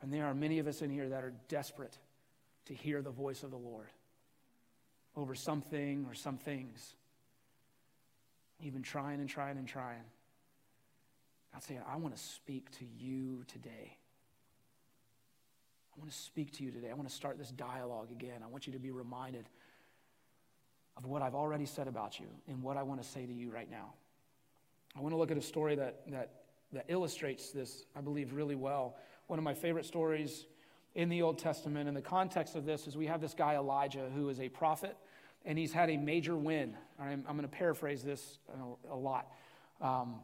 And 0.02 0.14
there 0.14 0.26
are 0.26 0.34
many 0.34 0.60
of 0.60 0.68
us 0.68 0.82
in 0.82 0.90
here 0.90 1.10
that 1.10 1.24
are 1.24 1.34
desperate 1.48 1.98
to 2.66 2.74
hear 2.74 3.02
the 3.02 3.10
voice 3.10 3.44
of 3.44 3.52
the 3.52 3.58
Lord 3.58 3.88
over 5.16 5.36
something 5.36 6.06
or 6.08 6.14
some 6.14 6.38
things. 6.38 6.96
You've 8.60 8.74
been 8.74 8.84
trying 8.84 9.20
and 9.20 9.30
trying 9.30 9.58
and 9.58 9.68
trying. 9.68 10.04
God 11.54 11.64
saying, 11.64 11.82
I 11.92 11.98
want 11.98 12.16
to 12.16 12.22
speak 12.22 12.70
to 12.80 12.86
you 12.86 13.44
today. 13.48 13.98
I 15.96 16.00
want 16.00 16.12
to 16.12 16.18
speak 16.18 16.54
to 16.54 16.64
you 16.64 16.72
today. 16.72 16.90
I 16.90 16.94
want 16.94 17.10
to 17.10 17.14
start 17.14 17.38
this 17.38 17.50
dialogue 17.50 18.12
again. 18.12 18.42
I 18.44 18.48
want 18.48 18.68
you 18.68 18.74
to 18.74 18.80
be 18.80 18.92
reminded 18.92 19.50
of 20.96 21.06
what 21.06 21.22
I've 21.22 21.36
already 21.36 21.66
said 21.66 21.88
about 21.88 22.20
you 22.20 22.28
and 22.48 22.62
what 22.62 22.78
I 22.78 22.84
want 22.84 23.02
to 23.02 23.08
say 23.08 23.26
to 23.26 23.34
you 23.34 23.50
right 23.50 23.70
now. 23.70 23.94
I 24.98 25.02
want 25.02 25.14
to 25.14 25.18
look 25.18 25.32
at 25.32 25.38
a 25.38 25.42
story 25.42 25.76
that, 25.76 26.02
that, 26.08 26.32
that 26.74 26.86
illustrates 26.88 27.52
this, 27.52 27.86
I 27.96 28.02
believe, 28.02 28.34
really 28.34 28.56
well. 28.56 28.98
One 29.28 29.40
of 29.40 29.44
my 29.44 29.54
favorite 29.54 29.86
stories 29.86 30.46
in 30.96 31.10
the 31.10 31.22
Old 31.22 31.38
Testament. 31.38 31.88
And 31.88 31.96
the 31.96 32.02
context 32.02 32.56
of 32.56 32.66
this 32.66 32.88
is 32.88 32.98
we 32.98 33.08
have 33.08 33.22
this 33.22 33.34
guy, 33.34 33.56
Elijah, 33.56 34.10
who 34.14 34.30
is 34.30 34.40
a 34.40 34.50
prophet, 34.50 34.96
and 35.46 35.58
he's 35.58 35.72
had 35.72 35.90
a 35.90 35.98
major 35.98 36.36
win. 36.36 36.76
I'm, 37.00 37.24
I'm 37.28 37.38
going 37.38 37.42
to 37.42 37.48
paraphrase 37.48 38.04
this 38.04 38.40
a, 38.90 38.94
a 38.94 38.96
lot. 38.96 39.32
Um, 39.82 40.16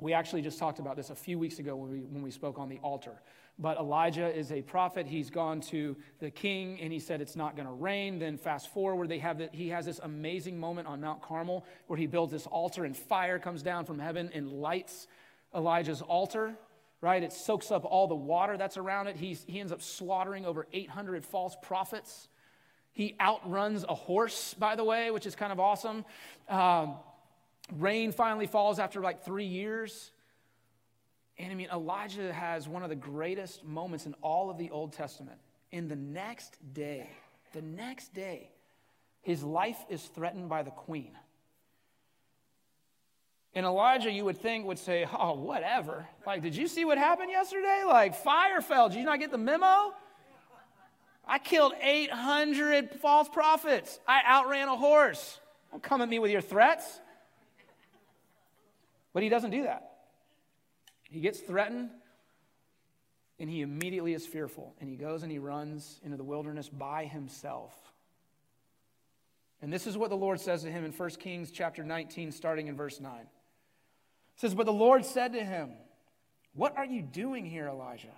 we 0.00 0.12
actually 0.12 0.42
just 0.42 0.58
talked 0.58 0.78
about 0.78 0.96
this 0.96 1.10
a 1.10 1.14
few 1.14 1.38
weeks 1.38 1.58
ago 1.58 1.76
when 1.76 1.90
we, 1.90 1.98
when 2.00 2.22
we 2.22 2.30
spoke 2.30 2.58
on 2.58 2.68
the 2.68 2.78
altar. 2.78 3.20
But 3.58 3.78
Elijah 3.78 4.36
is 4.36 4.50
a 4.50 4.62
prophet. 4.62 5.06
He's 5.06 5.30
gone 5.30 5.60
to 5.62 5.96
the 6.18 6.30
king 6.30 6.80
and 6.80 6.92
he 6.92 6.98
said 6.98 7.20
it's 7.20 7.36
not 7.36 7.54
going 7.54 7.68
to 7.68 7.72
rain. 7.72 8.18
Then 8.18 8.36
fast 8.36 8.72
forward, 8.72 9.08
they 9.08 9.20
have 9.20 9.38
that 9.38 9.54
he 9.54 9.68
has 9.68 9.86
this 9.86 10.00
amazing 10.02 10.58
moment 10.58 10.88
on 10.88 11.00
Mount 11.00 11.22
Carmel 11.22 11.64
where 11.86 11.96
he 11.96 12.06
builds 12.06 12.32
this 12.32 12.46
altar 12.46 12.84
and 12.84 12.96
fire 12.96 13.38
comes 13.38 13.62
down 13.62 13.84
from 13.84 14.00
heaven 14.00 14.30
and 14.34 14.50
lights 14.50 15.06
Elijah's 15.54 16.02
altar. 16.02 16.54
Right? 17.00 17.22
It 17.22 17.32
soaks 17.32 17.70
up 17.70 17.84
all 17.84 18.08
the 18.08 18.14
water 18.14 18.56
that's 18.56 18.78
around 18.78 19.08
it. 19.08 19.16
He's, 19.16 19.44
he 19.46 19.60
ends 19.60 19.72
up 19.72 19.82
slaughtering 19.82 20.46
over 20.46 20.66
800 20.72 21.24
false 21.24 21.54
prophets. 21.62 22.28
He 22.92 23.14
outruns 23.20 23.84
a 23.86 23.94
horse, 23.94 24.54
by 24.54 24.74
the 24.74 24.84
way, 24.84 25.10
which 25.10 25.26
is 25.26 25.36
kind 25.36 25.52
of 25.52 25.60
awesome. 25.60 26.04
Um, 26.48 26.94
rain 27.72 28.12
finally 28.12 28.46
falls 28.46 28.78
after 28.78 29.00
like 29.00 29.24
three 29.24 29.46
years. 29.46 30.10
And 31.38 31.50
I 31.50 31.54
mean, 31.54 31.68
Elijah 31.72 32.32
has 32.32 32.68
one 32.68 32.82
of 32.82 32.88
the 32.88 32.96
greatest 32.96 33.64
moments 33.64 34.06
in 34.06 34.14
all 34.22 34.50
of 34.50 34.58
the 34.58 34.70
Old 34.70 34.92
Testament. 34.92 35.38
In 35.72 35.88
the 35.88 35.96
next 35.96 36.56
day, 36.72 37.08
the 37.52 37.62
next 37.62 38.14
day, 38.14 38.50
his 39.22 39.42
life 39.42 39.78
is 39.88 40.02
threatened 40.02 40.48
by 40.48 40.62
the 40.62 40.70
queen. 40.70 41.12
And 43.54 43.64
Elijah, 43.64 44.10
you 44.10 44.24
would 44.24 44.38
think, 44.38 44.66
would 44.66 44.78
say, 44.78 45.06
Oh, 45.12 45.34
whatever. 45.34 46.06
Like, 46.26 46.42
did 46.42 46.56
you 46.56 46.68
see 46.68 46.84
what 46.84 46.98
happened 46.98 47.30
yesterday? 47.30 47.82
Like, 47.86 48.14
fire 48.16 48.60
fell. 48.60 48.88
Did 48.88 48.98
you 48.98 49.04
not 49.04 49.20
get 49.20 49.30
the 49.30 49.38
memo? 49.38 49.94
I 51.26 51.38
killed 51.38 51.72
800 51.80 53.00
false 53.00 53.28
prophets. 53.28 53.98
I 54.06 54.20
outran 54.26 54.68
a 54.68 54.76
horse. 54.76 55.40
Don't 55.70 55.82
come 55.82 56.02
at 56.02 56.08
me 56.08 56.18
with 56.18 56.30
your 56.30 56.42
threats. 56.42 57.00
But 59.14 59.22
he 59.22 59.30
doesn't 59.30 59.50
do 59.50 59.62
that. 59.62 59.90
He 61.04 61.20
gets 61.20 61.40
threatened 61.40 61.88
and 63.38 63.48
he 63.48 63.62
immediately 63.62 64.12
is 64.12 64.26
fearful 64.26 64.74
and 64.80 64.90
he 64.90 64.96
goes 64.96 65.22
and 65.22 65.32
he 65.32 65.38
runs 65.38 66.00
into 66.04 66.18
the 66.18 66.24
wilderness 66.24 66.68
by 66.68 67.06
himself. 67.06 67.72
And 69.62 69.72
this 69.72 69.86
is 69.86 69.96
what 69.96 70.10
the 70.10 70.16
Lord 70.16 70.40
says 70.40 70.62
to 70.64 70.70
him 70.70 70.84
in 70.84 70.92
1 70.92 71.10
Kings 71.10 71.50
chapter 71.50 71.82
19 71.82 72.32
starting 72.32 72.66
in 72.66 72.76
verse 72.76 73.00
9. 73.00 73.20
It 73.20 73.28
says, 74.36 74.54
"But 74.54 74.66
the 74.66 74.72
Lord 74.72 75.06
said 75.06 75.32
to 75.32 75.42
him, 75.44 75.72
"What 76.52 76.76
are 76.76 76.84
you 76.84 77.00
doing 77.00 77.46
here, 77.46 77.68
Elijah?" 77.68 78.14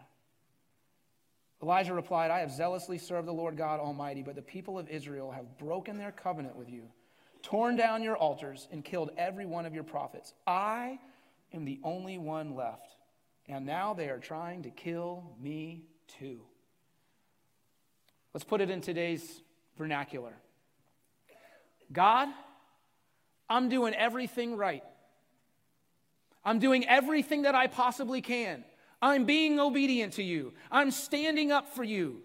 Elijah 1.63 1.95
replied, 1.95 2.31
I 2.31 2.41
have 2.41 2.51
zealously 2.51 2.99
served 2.99 3.27
the 3.27 3.33
Lord 3.33 3.57
God 3.57 3.81
Almighty, 3.81 4.23
but 4.23 4.35
the 4.35 4.43
people 4.43 4.79
of 4.79 4.89
Israel 4.89 5.31
have 5.31 5.57
broken 5.59 5.97
their 5.97 6.13
covenant 6.13 6.57
with 6.57 6.69
you, 6.69 6.91
torn 7.47 7.77
down 7.77 8.03
your 8.03 8.17
altars, 8.17 8.67
and 8.73 8.85
killed 8.85 9.11
every 9.17 9.47
one 9.47 9.67
of 9.67 9.73
your 9.73 9.85
prophets. 9.85 10.35
I 10.49 10.99
am 11.55 11.65
the 11.65 11.79
only 11.85 12.19
one 12.19 12.57
left. 12.57 12.97
And 13.49 13.65
now 13.65 13.95
they 13.95 14.09
are 14.09 14.19
trying 14.19 14.65
to 14.65 14.71
kill 14.71 15.23
me 15.41 15.85
too. 16.19 16.41
Let's 18.35 18.43
put 18.43 18.61
it 18.61 18.69
in 18.69 18.81
today's 18.81 19.43
vernacular 19.79 20.33
God, 21.93 22.29
I'm 23.49 23.69
doing 23.69 23.95
everything 23.95 24.57
right. 24.57 24.83
I'm 26.45 26.59
doing 26.59 26.85
everything 26.89 27.43
that 27.43 27.55
I 27.55 27.69
possibly 27.69 28.23
can. 28.23 28.65
I'm 29.01 29.25
being 29.25 29.61
obedient 29.61 30.15
to 30.15 30.23
you. 30.25 30.53
I'm 30.69 30.91
standing 30.91 31.53
up 31.53 31.69
for 31.77 31.85
you. 31.85 32.23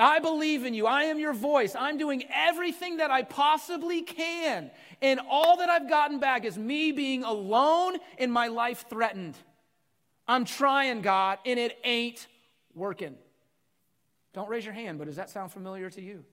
I 0.00 0.18
believe 0.18 0.64
in 0.64 0.74
you. 0.74 0.86
I 0.86 1.04
am 1.04 1.18
your 1.18 1.32
voice. 1.32 1.74
I'm 1.78 1.98
doing 1.98 2.24
everything 2.32 2.98
that 2.98 3.10
I 3.10 3.22
possibly 3.22 4.02
can. 4.02 4.70
And 5.02 5.20
all 5.28 5.58
that 5.58 5.68
I've 5.68 5.88
gotten 5.88 6.20
back 6.20 6.44
is 6.44 6.56
me 6.56 6.92
being 6.92 7.22
alone 7.22 7.98
and 8.18 8.32
my 8.32 8.48
life 8.48 8.86
threatened. 8.88 9.36
I'm 10.26 10.44
trying, 10.44 11.02
God, 11.02 11.38
and 11.44 11.58
it 11.58 11.78
ain't 11.84 12.26
working. 12.74 13.16
Don't 14.32 14.48
raise 14.48 14.64
your 14.64 14.74
hand, 14.74 14.98
but 14.98 15.06
does 15.06 15.16
that 15.16 15.28
sound 15.28 15.52
familiar 15.52 15.90
to 15.90 16.00
you? 16.00 16.24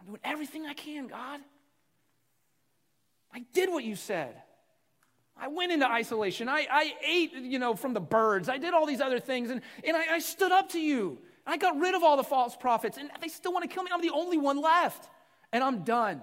I'm 0.00 0.06
doing 0.06 0.20
everything 0.22 0.66
I 0.66 0.74
can, 0.74 1.06
God. 1.06 1.40
I 3.32 3.44
did 3.52 3.70
what 3.70 3.84
you 3.84 3.96
said. 3.96 4.36
I 5.38 5.48
went 5.48 5.70
into 5.70 5.86
isolation. 5.90 6.48
I, 6.48 6.66
I 6.70 6.94
ate, 7.06 7.34
you 7.34 7.58
know, 7.58 7.74
from 7.74 7.92
the 7.92 8.00
birds. 8.00 8.48
I 8.48 8.58
did 8.58 8.72
all 8.72 8.86
these 8.86 9.00
other 9.00 9.20
things, 9.20 9.50
and, 9.50 9.60
and 9.84 9.96
I, 9.96 10.14
I 10.14 10.18
stood 10.18 10.50
up 10.50 10.70
to 10.70 10.80
you. 10.80 11.18
I 11.46 11.58
got 11.58 11.78
rid 11.78 11.94
of 11.94 12.02
all 12.02 12.16
the 12.16 12.24
false 12.24 12.56
prophets, 12.56 12.96
and 12.96 13.10
they 13.20 13.28
still 13.28 13.52
want 13.52 13.68
to 13.68 13.68
kill 13.68 13.82
me. 13.82 13.90
I'm 13.92 14.00
the 14.00 14.10
only 14.10 14.38
one 14.38 14.60
left, 14.60 15.08
and 15.52 15.62
I'm 15.62 15.84
done. 15.84 16.22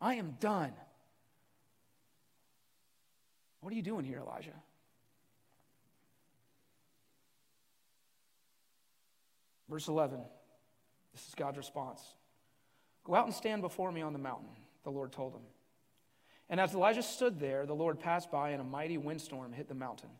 I 0.00 0.14
am 0.14 0.36
done. 0.40 0.72
What 3.60 3.72
are 3.72 3.76
you 3.76 3.82
doing 3.82 4.04
here, 4.04 4.18
Elijah? 4.18 4.50
Verse 9.68 9.88
11. 9.88 10.20
This 11.12 11.26
is 11.28 11.34
God's 11.34 11.58
response. 11.58 12.00
Go 13.04 13.14
out 13.14 13.26
and 13.26 13.34
stand 13.34 13.62
before 13.62 13.90
me 13.90 14.02
on 14.02 14.12
the 14.12 14.18
mountain, 14.18 14.48
the 14.84 14.90
Lord 14.90 15.12
told 15.12 15.34
him. 15.34 15.42
And 16.50 16.60
as 16.60 16.74
Elijah 16.74 17.02
stood 17.02 17.38
there, 17.38 17.66
the 17.66 17.74
Lord 17.74 18.00
passed 18.00 18.30
by, 18.30 18.50
and 18.50 18.60
a 18.60 18.64
mighty 18.64 18.96
windstorm 18.96 19.52
hit 19.52 19.68
the 19.68 19.74
mountain. 19.74 20.10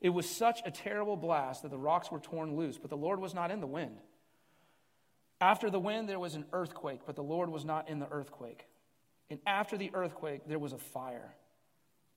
It 0.00 0.10
was 0.10 0.28
such 0.28 0.60
a 0.64 0.70
terrible 0.70 1.16
blast 1.16 1.62
that 1.62 1.70
the 1.70 1.78
rocks 1.78 2.10
were 2.10 2.20
torn 2.20 2.56
loose, 2.56 2.78
but 2.78 2.90
the 2.90 2.96
Lord 2.96 3.20
was 3.20 3.34
not 3.34 3.50
in 3.50 3.60
the 3.60 3.66
wind. 3.66 3.98
After 5.40 5.70
the 5.70 5.80
wind, 5.80 6.08
there 6.08 6.18
was 6.18 6.34
an 6.34 6.46
earthquake, 6.52 7.00
but 7.06 7.16
the 7.16 7.22
Lord 7.22 7.48
was 7.48 7.64
not 7.64 7.88
in 7.88 7.98
the 7.98 8.10
earthquake. 8.10 8.66
And 9.30 9.40
after 9.46 9.76
the 9.76 9.90
earthquake, 9.94 10.42
there 10.46 10.58
was 10.58 10.72
a 10.72 10.78
fire, 10.78 11.34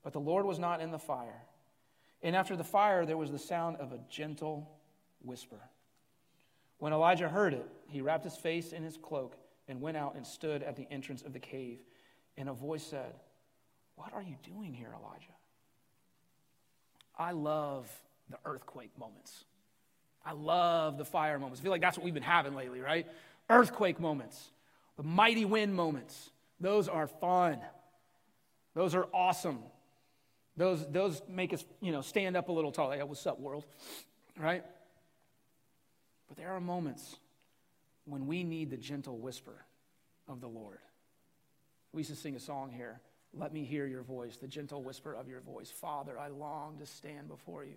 but 0.02 0.12
the 0.12 0.20
Lord 0.20 0.46
was 0.46 0.58
not 0.58 0.80
in 0.80 0.90
the 0.90 0.98
fire. 0.98 1.42
And 2.22 2.34
after 2.34 2.56
the 2.56 2.64
fire, 2.64 3.04
there 3.04 3.18
was 3.18 3.30
the 3.30 3.38
sound 3.38 3.76
of 3.76 3.92
a 3.92 4.00
gentle 4.08 4.70
whisper. 5.20 5.60
When 6.78 6.92
Elijah 6.92 7.28
heard 7.28 7.52
it, 7.52 7.68
he 7.88 8.00
wrapped 8.00 8.24
his 8.24 8.36
face 8.36 8.72
in 8.72 8.82
his 8.82 8.96
cloak 8.96 9.36
and 9.68 9.80
went 9.80 9.96
out 9.96 10.14
and 10.16 10.26
stood 10.26 10.62
at 10.62 10.76
the 10.76 10.86
entrance 10.90 11.22
of 11.22 11.32
the 11.32 11.38
cave. 11.38 11.80
And 12.36 12.48
a 12.48 12.52
voice 12.52 12.84
said, 12.84 13.14
What 14.02 14.14
are 14.14 14.22
you 14.22 14.34
doing 14.42 14.74
here, 14.74 14.88
Elijah? 14.88 15.26
I 17.16 17.30
love 17.30 17.88
the 18.28 18.38
earthquake 18.44 18.90
moments. 18.98 19.44
I 20.26 20.32
love 20.32 20.98
the 20.98 21.04
fire 21.04 21.38
moments. 21.38 21.60
I 21.60 21.62
feel 21.62 21.70
like 21.70 21.80
that's 21.80 21.96
what 21.96 22.04
we've 22.04 22.12
been 22.12 22.22
having 22.24 22.56
lately, 22.56 22.80
right? 22.80 23.06
Earthquake 23.48 24.00
moments, 24.00 24.50
the 24.96 25.04
mighty 25.04 25.44
wind 25.44 25.76
moments. 25.76 26.30
Those 26.60 26.88
are 26.88 27.06
fun. 27.06 27.58
Those 28.74 28.96
are 28.96 29.06
awesome. 29.14 29.60
Those, 30.56 30.84
those 30.90 31.22
make 31.28 31.54
us, 31.54 31.64
you 31.80 31.92
know, 31.92 32.00
stand 32.00 32.36
up 32.36 32.48
a 32.48 32.52
little 32.52 32.72
taller. 32.72 32.96
Like, 32.96 33.06
what's 33.06 33.26
up, 33.26 33.38
world? 33.38 33.64
Right? 34.36 34.64
But 36.26 36.36
there 36.38 36.50
are 36.50 36.60
moments 36.60 37.16
when 38.04 38.26
we 38.26 38.42
need 38.42 38.70
the 38.70 38.76
gentle 38.76 39.18
whisper 39.18 39.64
of 40.26 40.40
the 40.40 40.48
Lord. 40.48 40.78
We 41.92 42.00
used 42.00 42.10
to 42.10 42.16
sing 42.16 42.34
a 42.34 42.40
song 42.40 42.72
here. 42.72 43.00
Let 43.34 43.52
me 43.52 43.64
hear 43.64 43.86
your 43.86 44.02
voice, 44.02 44.36
the 44.36 44.46
gentle 44.46 44.82
whisper 44.82 45.14
of 45.14 45.28
your 45.28 45.40
voice. 45.40 45.70
Father, 45.70 46.18
I 46.18 46.28
long 46.28 46.78
to 46.78 46.86
stand 46.86 47.28
before 47.28 47.64
you. 47.64 47.76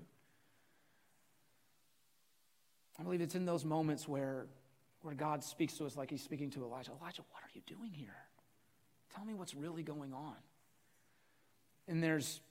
I 2.99 3.03
believe 3.03 3.21
it's 3.21 3.35
in 3.35 3.45
those 3.45 3.63
moments 3.63 4.07
where, 4.07 4.47
where 5.01 5.13
God 5.13 5.43
speaks 5.43 5.75
to 5.75 5.85
us 5.85 5.95
like 5.95 6.09
he's 6.09 6.21
speaking 6.21 6.49
to 6.51 6.63
Elijah. 6.63 6.91
Elijah, 6.99 7.23
what 7.31 7.43
are 7.43 7.51
you 7.53 7.61
doing 7.65 7.91
here? 7.91 8.15
Tell 9.15 9.25
me 9.25 9.33
what's 9.33 9.55
really 9.55 9.83
going 9.83 10.13
on. 10.13 10.35
And 11.87 12.03
there's 12.03 12.41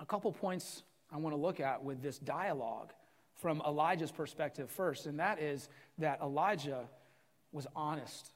a 0.00 0.06
couple 0.06 0.32
points 0.32 0.82
I 1.12 1.18
want 1.18 1.34
to 1.34 1.40
look 1.40 1.60
at 1.60 1.84
with 1.84 2.02
this 2.02 2.18
dialogue 2.18 2.92
from 3.36 3.62
Elijah's 3.66 4.10
perspective 4.10 4.70
first, 4.70 5.06
and 5.06 5.18
that 5.18 5.40
is 5.40 5.68
that 5.98 6.20
Elijah 6.20 6.88
was 7.52 7.66
honest 7.74 8.30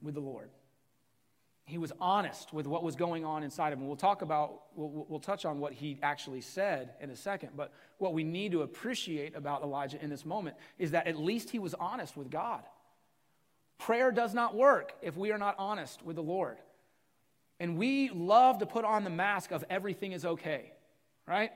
with 0.00 0.14
the 0.14 0.20
Lord. 0.20 0.48
He 1.66 1.78
was 1.78 1.92
honest 2.00 2.52
with 2.52 2.68
what 2.68 2.84
was 2.84 2.94
going 2.94 3.24
on 3.24 3.42
inside 3.42 3.72
of 3.72 3.80
him. 3.80 3.88
We'll 3.88 3.96
talk 3.96 4.22
about, 4.22 4.62
we'll, 4.76 5.06
we'll 5.08 5.20
touch 5.20 5.44
on 5.44 5.58
what 5.58 5.72
he 5.72 5.98
actually 6.00 6.40
said 6.40 6.94
in 7.00 7.10
a 7.10 7.16
second, 7.16 7.50
but 7.56 7.72
what 7.98 8.14
we 8.14 8.22
need 8.22 8.52
to 8.52 8.62
appreciate 8.62 9.34
about 9.34 9.62
Elijah 9.62 10.00
in 10.00 10.08
this 10.08 10.24
moment 10.24 10.56
is 10.78 10.92
that 10.92 11.08
at 11.08 11.18
least 11.18 11.50
he 11.50 11.58
was 11.58 11.74
honest 11.74 12.16
with 12.16 12.30
God. 12.30 12.62
Prayer 13.78 14.12
does 14.12 14.32
not 14.32 14.54
work 14.54 14.94
if 15.02 15.16
we 15.16 15.32
are 15.32 15.38
not 15.38 15.56
honest 15.58 16.04
with 16.04 16.14
the 16.14 16.22
Lord. 16.22 16.56
And 17.58 17.76
we 17.76 18.10
love 18.10 18.58
to 18.58 18.66
put 18.66 18.84
on 18.84 19.02
the 19.02 19.10
mask 19.10 19.50
of 19.50 19.64
everything 19.68 20.12
is 20.12 20.24
okay, 20.24 20.72
right? 21.26 21.50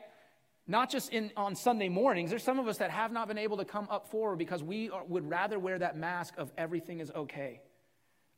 Not 0.67 0.91
just 0.91 1.13
in, 1.13 1.31
on 1.37 1.55
Sunday 1.55 1.89
mornings. 1.89 2.31
There's 2.31 2.43
some 2.43 2.59
of 2.59 2.67
us 2.67 2.79
that 2.79 2.91
have 2.91 3.13
not 3.13 3.29
been 3.29 3.39
able 3.39 3.59
to 3.59 3.65
come 3.65 3.87
up 3.91 4.09
forward 4.09 4.37
because 4.37 4.63
we 4.63 4.91
are, 4.91 5.05
would 5.05 5.29
rather 5.31 5.59
wear 5.59 5.79
that 5.79 5.97
mask 5.97 6.35
of 6.37 6.51
everything 6.59 6.99
is 6.99 7.13
okay. 7.13 7.61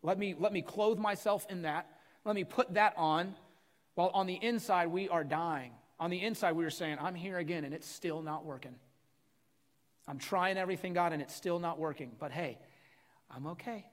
Let 0.02 0.18
me, 0.18 0.34
let 0.38 0.52
me 0.52 0.62
clothe 0.62 0.98
myself 0.98 1.46
in 1.48 1.62
that. 1.62 1.86
Let 2.24 2.34
me 2.34 2.44
put 2.44 2.74
that 2.74 2.94
on. 2.96 3.34
While 3.94 4.08
on 4.08 4.26
the 4.26 4.34
inside, 4.34 4.88
we 4.88 5.08
are 5.08 5.24
dying. 5.24 5.72
On 6.00 6.10
the 6.10 6.20
inside, 6.20 6.52
we 6.52 6.64
are 6.64 6.70
saying, 6.70 6.98
I'm 7.00 7.14
here 7.14 7.38
again, 7.38 7.64
and 7.64 7.74
it's 7.74 7.88
still 7.88 8.22
not 8.22 8.44
working. 8.44 8.74
I'm 10.08 10.18
trying 10.18 10.56
everything, 10.56 10.94
God, 10.94 11.12
and 11.12 11.22
it's 11.22 11.34
still 11.34 11.58
not 11.58 11.78
working. 11.78 12.12
But 12.18 12.32
hey, 12.32 12.58
I'm 13.30 13.46
okay. 13.48 13.86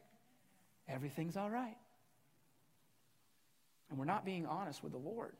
Everything's 0.87 1.37
all 1.37 1.49
right. 1.49 1.77
And 3.89 3.99
we're 3.99 4.05
not 4.05 4.25
being 4.25 4.45
honest 4.45 4.83
with 4.83 4.91
the 4.91 4.97
Lord 4.97 5.35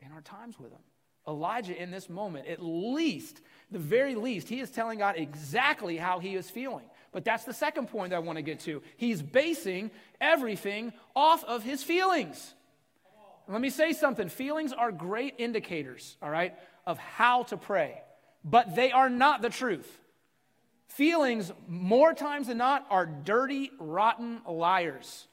in 0.00 0.12
our 0.12 0.20
times 0.20 0.58
with 0.58 0.72
Him. 0.72 0.80
Elijah, 1.28 1.80
in 1.80 1.90
this 1.90 2.08
moment, 2.08 2.46
at 2.46 2.62
least, 2.62 3.40
the 3.70 3.78
very 3.78 4.14
least, 4.14 4.48
he 4.48 4.60
is 4.60 4.70
telling 4.70 5.00
God 5.00 5.16
exactly 5.16 5.96
how 5.96 6.20
he 6.20 6.36
is 6.36 6.48
feeling. 6.48 6.84
But 7.12 7.24
that's 7.24 7.44
the 7.44 7.54
second 7.54 7.88
point 7.88 8.12
I 8.12 8.18
want 8.18 8.36
to 8.36 8.42
get 8.42 8.60
to. 8.60 8.82
He's 8.96 9.22
basing 9.22 9.90
everything 10.20 10.92
off 11.14 11.44
of 11.44 11.62
his 11.62 11.82
feelings. 11.82 12.54
Let 13.48 13.60
me 13.60 13.70
say 13.70 13.92
something. 13.92 14.28
Feelings 14.28 14.72
are 14.72 14.90
great 14.90 15.34
indicators, 15.38 16.16
all 16.20 16.30
right, 16.30 16.54
of 16.84 16.98
how 16.98 17.44
to 17.44 17.56
pray, 17.56 18.00
but 18.44 18.74
they 18.74 18.92
are 18.92 19.08
not 19.08 19.40
the 19.40 19.50
truth. 19.50 19.88
Feelings, 20.88 21.52
more 21.68 22.14
times 22.14 22.48
than 22.48 22.58
not, 22.58 22.86
are 22.90 23.06
dirty, 23.06 23.70
rotten 23.78 24.40
liars. 24.48 25.26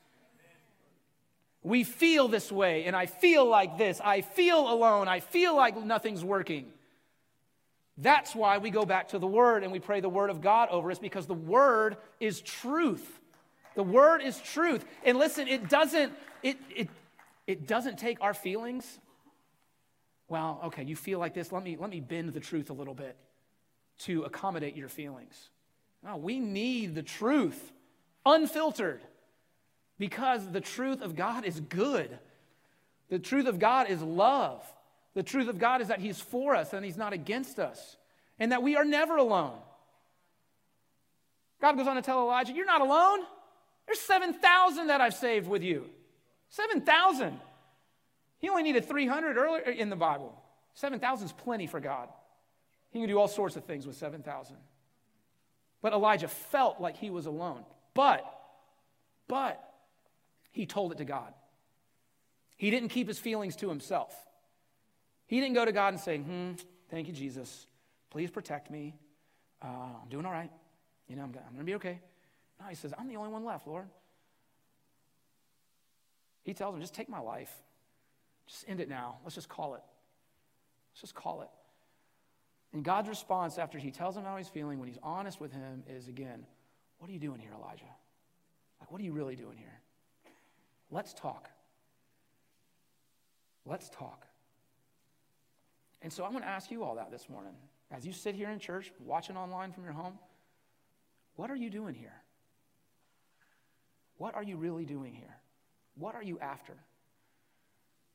We 1.61 1.83
feel 1.85 2.27
this 2.27 2.51
way, 2.51 2.83
and 2.83 2.95
I 2.95 3.05
feel 3.05 3.45
like 3.45 3.77
this. 3.77 4.01
I 4.03 4.21
feel 4.21 4.69
alone. 4.69 5.07
I 5.07 5.21
feel 5.21 5.55
like 5.55 5.81
nothing's 5.81 6.23
working. 6.23 6.65
That's 7.97 8.35
why 8.35 8.57
we 8.57 8.69
go 8.69 8.85
back 8.85 9.09
to 9.09 9.19
the 9.19 9.27
Word 9.27 9.63
and 9.63 9.71
we 9.71 9.79
pray 9.79 9.99
the 9.99 10.09
Word 10.09 10.29
of 10.29 10.41
God 10.41 10.69
over 10.69 10.89
us 10.91 10.99
because 10.99 11.27
the 11.27 11.33
Word 11.33 11.97
is 12.19 12.41
truth. 12.41 13.19
The 13.75 13.83
Word 13.83 14.21
is 14.21 14.39
truth. 14.39 14.83
And 15.03 15.17
listen, 15.17 15.47
it 15.47 15.69
doesn't, 15.69 16.11
it, 16.41 16.57
it, 16.75 16.89
it 17.45 17.67
doesn't 17.67 17.97
take 17.97 18.19
our 18.21 18.33
feelings. 18.33 18.99
Well, 20.27 20.61
okay, 20.65 20.83
you 20.83 20.95
feel 20.95 21.19
like 21.19 21.33
this. 21.33 21.51
Let 21.51 21.63
me, 21.63 21.77
let 21.79 21.89
me 21.89 21.99
bend 21.99 22.33
the 22.33 22.39
truth 22.39 22.69
a 22.69 22.73
little 22.73 22.95
bit 22.95 23.15
to 23.99 24.23
accommodate 24.23 24.75
your 24.75 24.89
feelings. 24.89 25.49
No, 26.03 26.17
we 26.17 26.39
need 26.39 26.95
the 26.95 27.03
truth, 27.03 27.71
unfiltered 28.25 29.01
because 29.99 30.51
the 30.51 30.61
truth 30.61 31.01
of 31.01 31.15
God 31.15 31.45
is 31.45 31.59
good. 31.59 32.17
The 33.09 33.19
truth 33.19 33.45
of 33.45 33.59
God 33.59 33.89
is 33.89 34.01
love. 34.01 34.65
The 35.13 35.23
truth 35.23 35.47
of 35.47 35.59
God 35.59 35.81
is 35.81 35.89
that 35.89 35.99
He's 35.99 36.19
for 36.19 36.55
us 36.55 36.73
and 36.73 36.83
He's 36.83 36.97
not 36.97 37.13
against 37.13 37.59
us, 37.59 37.97
and 38.39 38.51
that 38.51 38.63
we 38.63 38.75
are 38.75 38.85
never 38.85 39.17
alone. 39.17 39.57
God 41.61 41.77
goes 41.77 41.87
on 41.87 41.95
to 41.95 42.01
tell 42.01 42.21
Elijah, 42.21 42.53
You're 42.53 42.65
not 42.65 42.81
alone. 42.81 43.19
There's 43.85 43.99
7,000 43.99 44.87
that 44.87 45.01
I've 45.01 45.13
saved 45.13 45.47
with 45.47 45.61
you. 45.61 45.85
7,000. 46.49 47.39
He 48.39 48.49
only 48.49 48.63
needed 48.63 48.85
300 48.85 49.37
earlier 49.37 49.61
in 49.63 49.89
the 49.89 49.95
Bible. 49.95 50.41
7,000 50.75 51.27
is 51.27 51.31
plenty 51.33 51.67
for 51.67 51.79
God. 51.79 52.09
He 52.91 52.99
can 52.99 53.07
do 53.07 53.19
all 53.19 53.27
sorts 53.27 53.55
of 53.55 53.65
things 53.65 53.85
with 53.85 53.97
7,000. 53.97 54.55
But 55.81 55.93
Elijah 55.93 56.27
felt 56.27 56.79
like 56.79 56.95
he 56.95 57.09
was 57.09 57.25
alone. 57.25 57.65
But, 57.93 58.23
but, 59.27 59.61
he 60.51 60.65
told 60.65 60.91
it 60.91 60.99
to 60.99 61.05
God. 61.05 61.33
He 62.55 62.69
didn't 62.69 62.89
keep 62.89 63.07
his 63.07 63.19
feelings 63.19 63.55
to 63.57 63.69
himself. 63.69 64.15
He 65.33 65.39
didn't 65.39 65.55
go 65.55 65.65
to 65.65 65.71
God 65.71 65.95
and 65.95 65.99
say, 65.99 66.19
hmm, 66.19 66.51
thank 66.91 67.07
you, 67.07 67.13
Jesus. 67.13 67.65
Please 68.11 68.29
protect 68.29 68.69
me. 68.69 68.93
Uh, 69.63 69.65
I'm 70.03 70.07
doing 70.07 70.27
all 70.27 70.31
right. 70.31 70.51
You 71.07 71.15
know, 71.15 71.23
I'm, 71.23 71.29
I'm 71.29 71.53
going 71.53 71.57
to 71.57 71.63
be 71.63 71.73
okay. 71.73 71.99
No, 72.59 72.67
he 72.67 72.75
says, 72.75 72.93
I'm 72.99 73.07
the 73.07 73.15
only 73.15 73.31
one 73.31 73.43
left, 73.43 73.65
Lord. 73.65 73.87
He 76.43 76.53
tells 76.53 76.75
him, 76.75 76.81
just 76.81 76.93
take 76.93 77.09
my 77.09 77.19
life. 77.19 77.51
Just 78.45 78.65
end 78.67 78.79
it 78.79 78.87
now. 78.87 79.17
Let's 79.23 79.33
just 79.33 79.49
call 79.49 79.73
it. 79.73 79.81
Let's 80.91 81.01
just 81.01 81.15
call 81.15 81.41
it. 81.41 81.49
And 82.71 82.83
God's 82.83 83.09
response 83.09 83.57
after 83.57 83.79
he 83.79 83.89
tells 83.89 84.15
him 84.15 84.25
how 84.25 84.37
he's 84.37 84.49
feeling, 84.49 84.77
when 84.77 84.87
he's 84.87 84.99
honest 85.01 85.41
with 85.41 85.51
him, 85.51 85.81
is 85.89 86.09
again, 86.09 86.45
What 86.99 87.09
are 87.09 87.13
you 87.13 87.19
doing 87.19 87.39
here, 87.39 87.53
Elijah? 87.57 87.85
Like, 88.79 88.91
what 88.91 89.01
are 89.01 89.03
you 89.03 89.13
really 89.13 89.35
doing 89.35 89.57
here? 89.57 89.81
Let's 90.91 91.11
talk. 91.11 91.49
Let's 93.65 93.89
talk. 93.89 94.27
And 96.03 96.11
so 96.11 96.25
I'm 96.25 96.31
going 96.31 96.43
to 96.43 96.49
ask 96.49 96.69
you 96.69 96.83
all 96.83 96.95
that 96.95 97.09
this 97.09 97.29
morning. 97.29 97.53
As 97.89 98.05
you 98.05 98.11
sit 98.11 98.35
here 98.35 98.49
in 98.49 98.59
church, 98.59 98.91
watching 98.99 99.37
online 99.37 99.71
from 99.71 99.85
your 99.85 99.93
home, 99.93 100.19
what 101.35 101.49
are 101.49 101.55
you 101.55 101.69
doing 101.69 101.95
here? 101.95 102.13
What 104.17 104.35
are 104.35 104.43
you 104.43 104.57
really 104.57 104.85
doing 104.85 105.13
here? 105.13 105.35
What 105.95 106.13
are 106.13 106.23
you 106.23 106.37
after? 106.39 106.73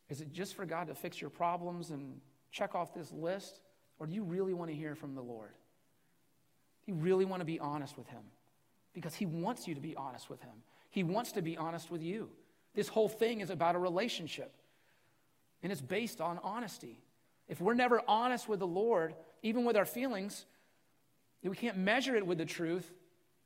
Is 0.09 0.21
it 0.21 0.33
just 0.33 0.55
for 0.55 0.67
God 0.67 0.89
to 0.89 0.95
fix 0.95 1.21
your 1.21 1.31
problems 1.31 1.91
and 1.91 2.21
check 2.53 2.75
off 2.75 2.95
this 2.95 3.11
list? 3.11 3.61
Or 3.99 4.07
do 4.07 4.15
you 4.15 4.23
really 4.23 4.55
want 4.55 4.71
to 4.71 4.77
hear 4.77 4.95
from 4.95 5.15
the 5.15 5.23
Lord? 5.23 5.53
Do 6.87 6.93
you 6.93 6.99
really 6.99 7.25
want 7.25 7.41
to 7.41 7.47
be 7.47 7.59
honest 7.59 7.97
with 7.97 8.09
Him? 8.09 8.23
Because 8.95 9.15
He 9.15 9.27
wants 9.27 9.67
you 9.67 9.75
to 9.75 9.81
be 9.81 9.97
honest 9.97 10.31
with 10.31 10.41
Him, 10.43 10.63
He 10.91 11.03
wants 11.03 11.33
to 11.33 11.43
be 11.43 11.57
honest 11.57 11.91
with 11.91 12.03
you. 12.03 12.31
This 12.75 12.89
whole 12.89 13.09
thing 13.09 13.41
is 13.41 13.51
about 13.51 13.75
a 13.75 13.79
relationship, 13.79 14.55
and 15.63 15.73
it's 15.73 15.81
based 15.81 16.21
on 16.21 16.39
honesty. 16.43 17.01
If 17.49 17.61
we're 17.61 17.75
never 17.75 18.03
honest 18.07 18.49
with 18.49 18.61
the 18.61 18.67
Lord, 18.67 19.15
even 19.43 19.65
with 19.65 19.77
our 19.77 19.85
feelings, 19.85 20.45
we 21.43 21.57
can't 21.57 21.79
measure 21.79 22.17
it 22.17 22.27
with 22.27 22.39
the 22.39 22.45
truth. 22.45 22.91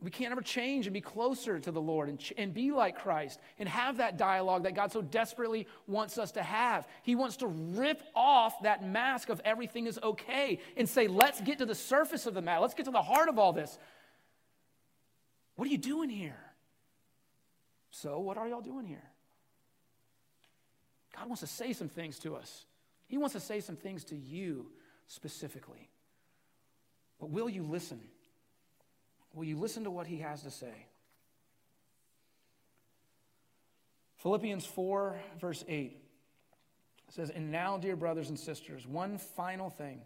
We 0.01 0.11
can't 0.11 0.33
ever 0.33 0.43
change 0.43 0.87
and 0.87 0.95
be 0.95 1.01
closer 1.01 1.61
to 1.61 1.71
the 1.71 1.81
Lord 1.81 2.09
and, 2.09 2.19
ch- 2.19 2.33
and 2.37 2.53
be 2.53 2.73
like 2.73 2.99
Christ 2.99 3.38
and 3.61 3.69
have 3.69 3.99
that 3.99 4.17
dialogue 4.17 4.65
that 4.65 4.75
God 4.75 4.91
so 4.91 5.01
desperately 5.01 5.69
wants 5.87 6.19
us 6.19 6.33
to 6.33 6.43
have. 6.43 6.88
He 7.05 7.15
wants 7.15 7.37
to 7.37 7.47
rip 7.47 8.03
off 8.17 8.62
that 8.62 8.85
mask 8.85 9.29
of 9.29 9.41
everything 9.45 9.87
is 9.87 10.01
okay 10.03 10.59
and 10.77 10.88
say, 10.88 11.07
let's 11.07 11.41
get 11.41 11.59
to 11.59 11.67
the 11.67 11.77
surface 11.77 12.27
of 12.27 12.35
the 12.35 12.43
matter. 12.43 12.61
Let's 12.61 12.75
get 12.75 12.87
to 12.87 12.91
the 12.91 13.03
heart 13.03 13.29
of 13.29 13.38
all 13.38 13.53
this. 13.53 13.79
What 15.55 15.69
are 15.69 15.71
you 15.71 15.79
doing 15.79 16.11
here? 16.11 16.41
So, 17.93 18.19
what 18.19 18.38
are 18.38 18.49
y'all 18.49 18.62
doing 18.62 18.87
here? 18.87 19.05
God 21.15 21.27
wants 21.27 21.43
to 21.43 21.47
say 21.47 21.75
some 21.75 21.88
things 21.88 22.19
to 22.21 22.35
us. 22.35 22.65
He 23.12 23.18
wants 23.18 23.35
to 23.35 23.40
say 23.40 23.61
some 23.61 23.77
things 23.77 24.05
to 24.05 24.16
you 24.16 24.68
specifically. 25.07 25.90
But 27.20 27.29
will 27.29 27.46
you 27.46 27.62
listen? 27.62 28.01
Will 29.35 29.44
you 29.44 29.59
listen 29.59 29.85
to 29.85 29.90
what 29.90 30.07
He 30.07 30.20
has 30.20 30.44
to 30.44 30.51
say? 30.51 30.87
Philippians 34.16 34.64
4, 34.64 35.20
verse 35.38 35.62
8 35.68 36.03
says, 37.11 37.29
And 37.29 37.53
now, 37.53 37.77
dear 37.77 37.96
brothers 37.96 38.31
and 38.31 38.40
sisters, 38.40 38.87
one 38.87 39.18
final 39.18 39.68
thing. 39.68 40.01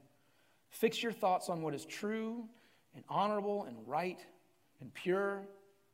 Fix 0.70 1.00
your 1.00 1.12
thoughts 1.12 1.48
on 1.48 1.62
what 1.62 1.74
is 1.74 1.84
true 1.84 2.44
and 2.96 3.04
honorable 3.08 3.66
and 3.66 3.76
right 3.86 4.18
and 4.80 4.92
pure 4.92 5.46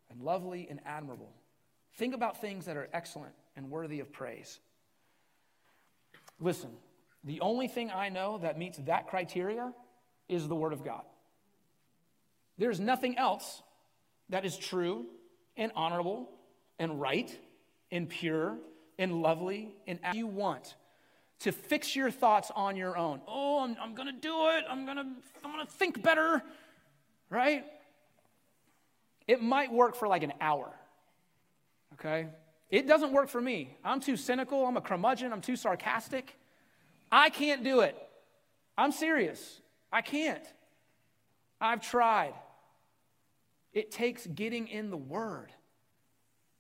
and 0.09 0.23
lovely 0.23 0.67
and 0.71 0.81
admirable. 0.87 1.35
Think 1.97 2.15
about 2.15 2.41
things 2.41 2.65
that 2.65 2.79
are 2.79 2.89
excellent 2.95 3.35
and 3.55 3.69
worthy 3.69 4.01
of 4.01 4.11
praise. 4.11 4.61
Listen, 6.41 6.71
the 7.25 7.41
only 7.41 7.69
thing 7.69 7.91
I 7.91 8.09
know 8.09 8.39
that 8.39 8.59
meets 8.59 8.79
that 8.79 9.09
criteria 9.09 9.73
is 10.29 10.49
the 10.49 10.57
Word 10.57 10.73
of 10.73 10.85
God. 10.85 11.03
There's 12.59 12.81
nothing 12.81 13.17
else 13.17 13.63
that 14.29 14.45
is 14.45 14.57
true 14.57 15.07
and 15.57 15.73
honorable 15.75 16.29
and 16.79 17.01
right 17.01 17.37
and 17.91 18.09
pure 18.09 18.57
and 18.99 19.23
lovely 19.23 19.75
and 19.87 19.99
you 20.15 20.27
want 20.27 20.75
to 21.41 21.53
fix 21.53 21.97
your 21.97 22.11
thoughts 22.11 22.51
on 22.55 22.77
your 22.77 22.97
own. 22.97 23.21
Oh, 23.27 23.61
I'm, 23.61 23.77
I'm 23.81 23.95
going 23.95 24.07
to 24.07 24.21
do 24.21 24.49
it. 24.51 24.65
I'm 24.69 24.85
going 24.85 24.97
to 24.97 25.07
I'm 25.45 25.53
going 25.53 25.67
to 25.67 25.73
think 25.73 26.03
better. 26.03 26.43
Right? 27.31 27.65
It 29.27 29.43
might 29.43 29.73
work 29.73 29.97
for 29.97 30.07
like 30.09 30.23
an 30.23 30.33
hour. 30.41 30.71
Okay? 31.95 32.29
It 32.71 32.87
doesn't 32.87 33.13
work 33.13 33.29
for 33.29 33.41
me. 33.41 33.77
I'm 33.85 34.01
too 34.01 34.17
cynical. 34.17 34.67
I'm 34.67 34.77
a 34.77 34.81
curmudgeon. 34.81 35.33
I'm 35.33 35.41
too 35.41 35.57
sarcastic. 35.57 36.37
I 37.13 37.29
can't 37.29 37.63
do 37.63 37.81
it. 37.81 37.95
I'm 38.77 38.91
serious. 38.91 39.61
I 39.93 40.01
can't. 40.01 40.43
I've 41.61 41.83
tried. 41.83 42.33
It 43.75 43.91
takes 43.91 44.27
getting 44.27 44.67
in 44.67 44.91
the 44.91 44.97
Word 44.97 45.53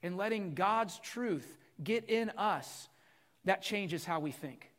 and 0.02 0.18
letting 0.18 0.54
God's 0.54 0.98
truth 0.98 1.56
get 1.82 2.08
in 2.10 2.30
us 2.30 2.88
that 3.44 3.62
changes 3.62 4.04
how 4.04 4.20
we 4.20 4.30
think. 4.30 4.70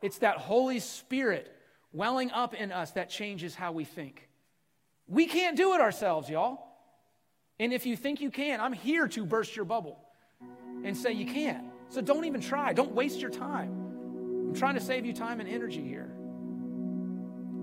It's 0.00 0.18
that 0.18 0.36
Holy 0.36 0.78
Spirit 0.78 1.50
welling 1.92 2.30
up 2.30 2.54
in 2.54 2.70
us 2.70 2.92
that 2.92 3.10
changes 3.10 3.54
how 3.54 3.72
we 3.72 3.84
think. 3.84 4.28
We 5.08 5.26
can't 5.26 5.56
do 5.56 5.74
it 5.74 5.80
ourselves, 5.80 6.30
y'all. 6.30 6.60
And 7.58 7.72
if 7.72 7.84
you 7.84 7.96
think 7.96 8.20
you 8.20 8.30
can, 8.30 8.60
I'm 8.60 8.72
here 8.72 9.08
to 9.08 9.24
burst 9.24 9.56
your 9.56 9.64
bubble 9.64 9.98
and 10.84 10.96
say 10.96 11.12
you 11.12 11.26
can't. 11.26 11.66
So 11.88 12.00
don't 12.00 12.24
even 12.24 12.40
try. 12.40 12.72
Don't 12.72 12.92
waste 12.92 13.20
your 13.20 13.30
time. 13.30 13.83
I'm 14.54 14.60
trying 14.60 14.74
to 14.74 14.80
save 14.80 15.04
you 15.04 15.12
time 15.12 15.40
and 15.40 15.48
energy 15.48 15.82
here. 15.82 16.14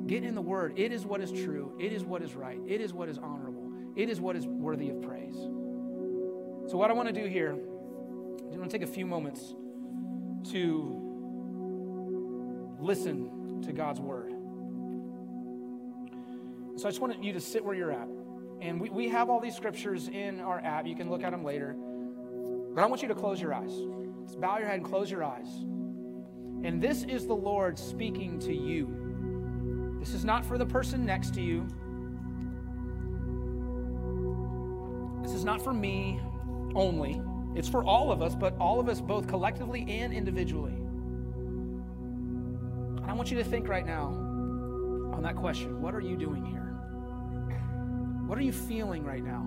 Get 0.07 0.25
in 0.25 0.35
the 0.35 0.41
Word. 0.41 0.73
It 0.75 0.91
is 0.91 1.05
what 1.05 1.21
is 1.21 1.31
true. 1.31 1.73
It 1.79 1.93
is 1.93 2.03
what 2.03 2.21
is 2.21 2.35
right. 2.35 2.59
It 2.67 2.81
is 2.81 2.93
what 2.93 3.07
is 3.07 3.17
honorable. 3.17 3.71
It 3.95 4.09
is 4.09 4.19
what 4.19 4.35
is 4.35 4.45
worthy 4.45 4.89
of 4.89 5.01
praise. 5.01 5.37
So, 5.37 6.75
what 6.75 6.91
I 6.91 6.93
want 6.93 7.07
to 7.07 7.13
do 7.13 7.29
here, 7.29 7.51
I'm 7.51 8.57
going 8.57 8.67
to 8.67 8.77
take 8.77 8.81
a 8.81 8.91
few 8.91 9.05
moments 9.05 9.55
to 10.51 10.97
listen 12.81 13.61
to 13.63 13.71
God's 13.71 14.01
Word. 14.01 14.33
So, 16.75 16.89
I 16.89 16.91
just 16.91 16.99
want 16.99 17.23
you 17.23 17.31
to 17.31 17.39
sit 17.39 17.63
where 17.63 17.73
you're 17.73 17.93
at. 17.93 18.09
And 18.59 18.81
we, 18.81 18.89
we 18.89 19.07
have 19.07 19.29
all 19.29 19.39
these 19.39 19.55
scriptures 19.55 20.09
in 20.09 20.41
our 20.41 20.59
app. 20.59 20.85
You 20.85 20.97
can 20.97 21.09
look 21.09 21.23
at 21.23 21.31
them 21.31 21.45
later. 21.45 21.73
But 21.73 22.83
I 22.83 22.87
want 22.87 23.01
you 23.01 23.07
to 23.07 23.15
close 23.15 23.39
your 23.39 23.53
eyes. 23.53 23.71
Just 24.25 24.41
bow 24.41 24.57
your 24.57 24.67
head 24.67 24.75
and 24.75 24.85
close 24.85 25.09
your 25.09 25.23
eyes. 25.23 25.47
And 26.63 26.81
this 26.81 27.03
is 27.03 27.25
the 27.25 27.35
Lord 27.35 27.77
speaking 27.79 28.39
to 28.39 28.53
you. 28.53 29.97
This 29.99 30.13
is 30.13 30.23
not 30.23 30.45
for 30.45 30.57
the 30.57 30.65
person 30.65 31.05
next 31.05 31.33
to 31.35 31.41
you. 31.41 31.67
This 35.23 35.33
is 35.33 35.43
not 35.43 35.61
for 35.61 35.73
me 35.73 36.19
only. 36.75 37.21
It's 37.55 37.67
for 37.67 37.83
all 37.83 38.11
of 38.11 38.21
us, 38.21 38.35
but 38.35 38.55
all 38.59 38.79
of 38.79 38.89
us 38.89 39.01
both 39.01 39.27
collectively 39.27 39.85
and 39.89 40.13
individually. 40.13 40.73
And 43.01 43.05
I 43.05 43.13
want 43.13 43.31
you 43.31 43.37
to 43.37 43.43
think 43.43 43.67
right 43.67 43.85
now 43.85 44.07
on 45.13 45.21
that 45.23 45.35
question 45.35 45.81
What 45.81 45.93
are 45.95 45.99
you 45.99 46.15
doing 46.15 46.45
here? 46.45 46.61
What 48.27 48.37
are 48.37 48.43
you 48.43 48.53
feeling 48.53 49.03
right 49.03 49.23
now 49.23 49.45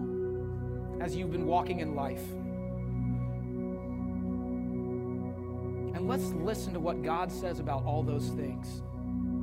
as 1.00 1.16
you've 1.16 1.32
been 1.32 1.46
walking 1.46 1.80
in 1.80 1.94
life? 1.94 2.22
Let's 6.06 6.32
listen 6.32 6.74
to 6.74 6.80
what 6.80 7.02
God 7.02 7.32
says 7.32 7.60
about 7.60 7.86
all 7.86 8.02
those 8.02 8.28
things 8.28 8.82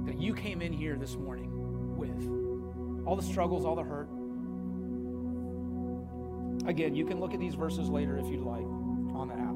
that 0.06 0.21
you 0.21 0.36
came 0.36 0.62
in 0.62 0.71
here 0.71 0.95
this 0.95 1.15
morning 1.15 1.50
with 1.97 3.08
all 3.08 3.15
the 3.15 3.24
struggles, 3.24 3.65
all 3.65 3.76
the 3.76 3.82
hurt. 3.82 4.08
Again, 6.69 6.95
you 6.95 7.04
can 7.04 7.19
look 7.19 7.34
at 7.34 7.39
these 7.39 7.56
verses 7.56 7.89
later 7.89 8.19
if 8.19 8.28
you'd 8.28 8.43
like 8.43 8.62
on 8.62 9.30
the 9.30 9.34
app. 9.34 9.56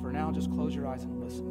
For 0.00 0.12
now, 0.12 0.30
just 0.30 0.52
close 0.52 0.76
your 0.76 0.86
eyes 0.86 1.02
and 1.02 1.20
listen. 1.20 1.44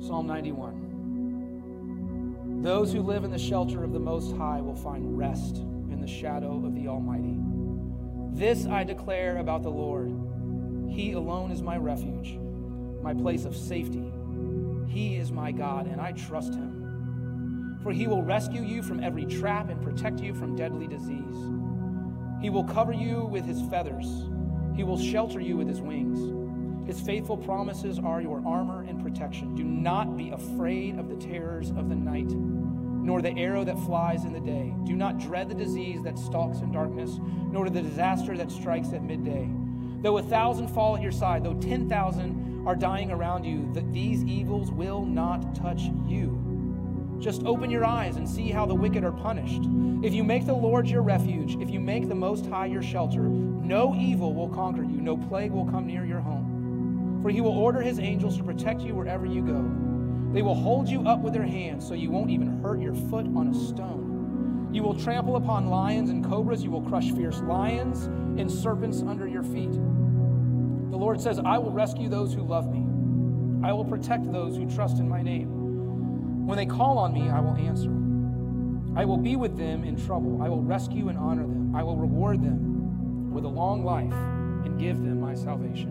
Psalm 0.00 0.28
91. 0.28 2.62
Those 2.62 2.92
who 2.92 3.02
live 3.02 3.24
in 3.24 3.32
the 3.32 3.38
shelter 3.38 3.82
of 3.82 3.92
the 3.92 3.98
Most 3.98 4.36
High 4.36 4.60
will 4.60 4.76
find 4.76 5.18
rest 5.18 5.56
in 5.56 6.00
the 6.00 6.06
shadow 6.06 6.64
of 6.64 6.76
the 6.76 6.86
Almighty. 6.86 7.36
This 8.32 8.64
I 8.64 8.84
declare 8.84 9.38
about 9.38 9.64
the 9.64 9.70
Lord 9.70 10.12
He 10.94 11.10
alone 11.10 11.50
is 11.50 11.60
my 11.60 11.76
refuge, 11.76 12.38
my 13.02 13.14
place 13.14 13.46
of 13.46 13.56
safety. 13.56 14.12
He 14.86 15.16
is 15.16 15.32
my 15.32 15.50
God, 15.50 15.88
and 15.88 16.00
I 16.00 16.12
trust 16.12 16.54
Him. 16.54 17.80
For 17.82 17.90
He 17.90 18.06
will 18.06 18.22
rescue 18.22 18.62
you 18.62 18.80
from 18.80 19.02
every 19.02 19.24
trap 19.24 19.70
and 19.70 19.82
protect 19.82 20.20
you 20.20 20.34
from 20.34 20.54
deadly 20.54 20.86
disease. 20.86 21.50
He 22.40 22.48
will 22.48 22.62
cover 22.62 22.92
you 22.92 23.24
with 23.24 23.44
His 23.44 23.60
feathers, 23.62 24.06
He 24.76 24.84
will 24.84 24.96
shelter 24.96 25.40
you 25.40 25.56
with 25.56 25.66
His 25.66 25.80
wings. 25.80 26.86
His 26.86 27.00
faithful 27.00 27.38
promises 27.38 27.98
are 27.98 28.22
your 28.22 28.40
armor 28.46 28.84
and 28.84 29.02
protection. 29.02 29.56
Do 29.56 29.64
not 29.64 30.16
be 30.16 30.30
afraid 30.30 30.96
of 30.96 31.08
the 31.08 31.16
terrors 31.16 31.70
of 31.70 31.88
the 31.88 31.96
night, 31.96 32.30
nor 32.30 33.20
the 33.20 33.36
arrow 33.36 33.64
that 33.64 33.80
flies 33.80 34.24
in 34.24 34.32
the 34.32 34.38
day. 34.38 34.72
Do 34.86 34.94
not 34.94 35.18
dread 35.18 35.48
the 35.48 35.56
disease 35.56 36.04
that 36.04 36.20
stalks 36.20 36.60
in 36.60 36.70
darkness, 36.70 37.18
nor 37.50 37.68
the 37.68 37.82
disaster 37.82 38.36
that 38.36 38.52
strikes 38.52 38.92
at 38.92 39.02
midday. 39.02 39.50
Though 40.04 40.18
a 40.18 40.22
thousand 40.22 40.68
fall 40.68 40.96
at 40.96 41.02
your 41.02 41.10
side, 41.10 41.44
though 41.44 41.54
10,000 41.54 42.64
are 42.66 42.76
dying 42.76 43.10
around 43.10 43.44
you, 43.44 43.72
that 43.72 43.90
these 43.90 44.22
evils 44.24 44.70
will 44.70 45.02
not 45.02 45.54
touch 45.54 45.84
you. 46.06 47.16
Just 47.18 47.42
open 47.44 47.70
your 47.70 47.86
eyes 47.86 48.16
and 48.16 48.28
see 48.28 48.50
how 48.50 48.66
the 48.66 48.74
wicked 48.74 49.02
are 49.02 49.12
punished. 49.12 49.62
If 50.02 50.12
you 50.12 50.22
make 50.22 50.44
the 50.44 50.52
Lord 50.52 50.86
your 50.86 51.00
refuge, 51.00 51.56
if 51.56 51.70
you 51.70 51.80
make 51.80 52.06
the 52.06 52.14
Most 52.14 52.44
High 52.44 52.66
your 52.66 52.82
shelter, 52.82 53.22
no 53.22 53.94
evil 53.98 54.34
will 54.34 54.50
conquer 54.50 54.82
you, 54.82 55.00
no 55.00 55.16
plague 55.16 55.52
will 55.52 55.64
come 55.64 55.86
near 55.86 56.04
your 56.04 56.20
home. 56.20 57.20
For 57.22 57.30
he 57.30 57.40
will 57.40 57.56
order 57.56 57.80
his 57.80 57.98
angels 57.98 58.36
to 58.36 58.44
protect 58.44 58.82
you 58.82 58.94
wherever 58.94 59.24
you 59.24 59.40
go. 59.40 60.34
They 60.34 60.42
will 60.42 60.54
hold 60.54 60.86
you 60.86 61.00
up 61.08 61.20
with 61.20 61.32
their 61.32 61.46
hands 61.46 61.88
so 61.88 61.94
you 61.94 62.10
won't 62.10 62.28
even 62.28 62.60
hurt 62.60 62.78
your 62.78 62.94
foot 62.94 63.24
on 63.34 63.48
a 63.48 63.54
stone. 63.54 64.70
You 64.70 64.82
will 64.82 64.98
trample 64.98 65.36
upon 65.36 65.70
lions 65.70 66.10
and 66.10 66.22
cobras. 66.22 66.62
You 66.62 66.72
will 66.72 66.82
crush 66.82 67.10
fierce 67.12 67.40
lions 67.40 68.06
and 68.38 68.50
serpents 68.50 69.02
under 69.02 69.26
your 69.26 69.44
feet. 69.44 69.70
The 70.94 71.00
Lord 71.00 71.20
says, 71.20 71.40
I 71.44 71.58
will 71.58 71.72
rescue 71.72 72.08
those 72.08 72.32
who 72.32 72.44
love 72.44 72.72
me. 72.72 73.66
I 73.66 73.72
will 73.72 73.84
protect 73.84 74.30
those 74.30 74.56
who 74.56 74.70
trust 74.72 75.00
in 75.00 75.08
my 75.08 75.22
name. 75.22 76.46
When 76.46 76.56
they 76.56 76.66
call 76.66 76.98
on 76.98 77.12
me, 77.12 77.28
I 77.28 77.40
will 77.40 77.56
answer. 77.56 77.90
I 78.96 79.04
will 79.04 79.16
be 79.16 79.34
with 79.34 79.56
them 79.56 79.82
in 79.82 79.96
trouble. 79.96 80.40
I 80.40 80.48
will 80.48 80.62
rescue 80.62 81.08
and 81.08 81.18
honor 81.18 81.42
them. 81.42 81.74
I 81.74 81.82
will 81.82 81.96
reward 81.96 82.44
them 82.44 83.32
with 83.34 83.44
a 83.44 83.48
long 83.48 83.84
life 83.84 84.12
and 84.12 84.78
give 84.78 84.98
them 84.98 85.20
my 85.20 85.34
salvation. 85.34 85.90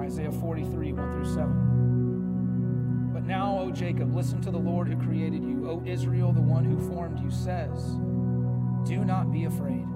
Isaiah 0.00 0.32
43, 0.32 0.92
1 0.92 1.12
through 1.12 1.32
7. 1.32 3.10
But 3.12 3.22
now, 3.26 3.60
O 3.60 3.70
Jacob, 3.70 4.12
listen 4.12 4.40
to 4.40 4.50
the 4.50 4.58
Lord 4.58 4.88
who 4.88 4.96
created 4.96 5.44
you. 5.44 5.70
O 5.70 5.84
Israel, 5.86 6.32
the 6.32 6.42
one 6.42 6.64
who 6.64 6.76
formed 6.92 7.20
you, 7.20 7.30
says, 7.30 7.80
Do 8.88 9.04
not 9.04 9.30
be 9.30 9.44
afraid, 9.44 9.86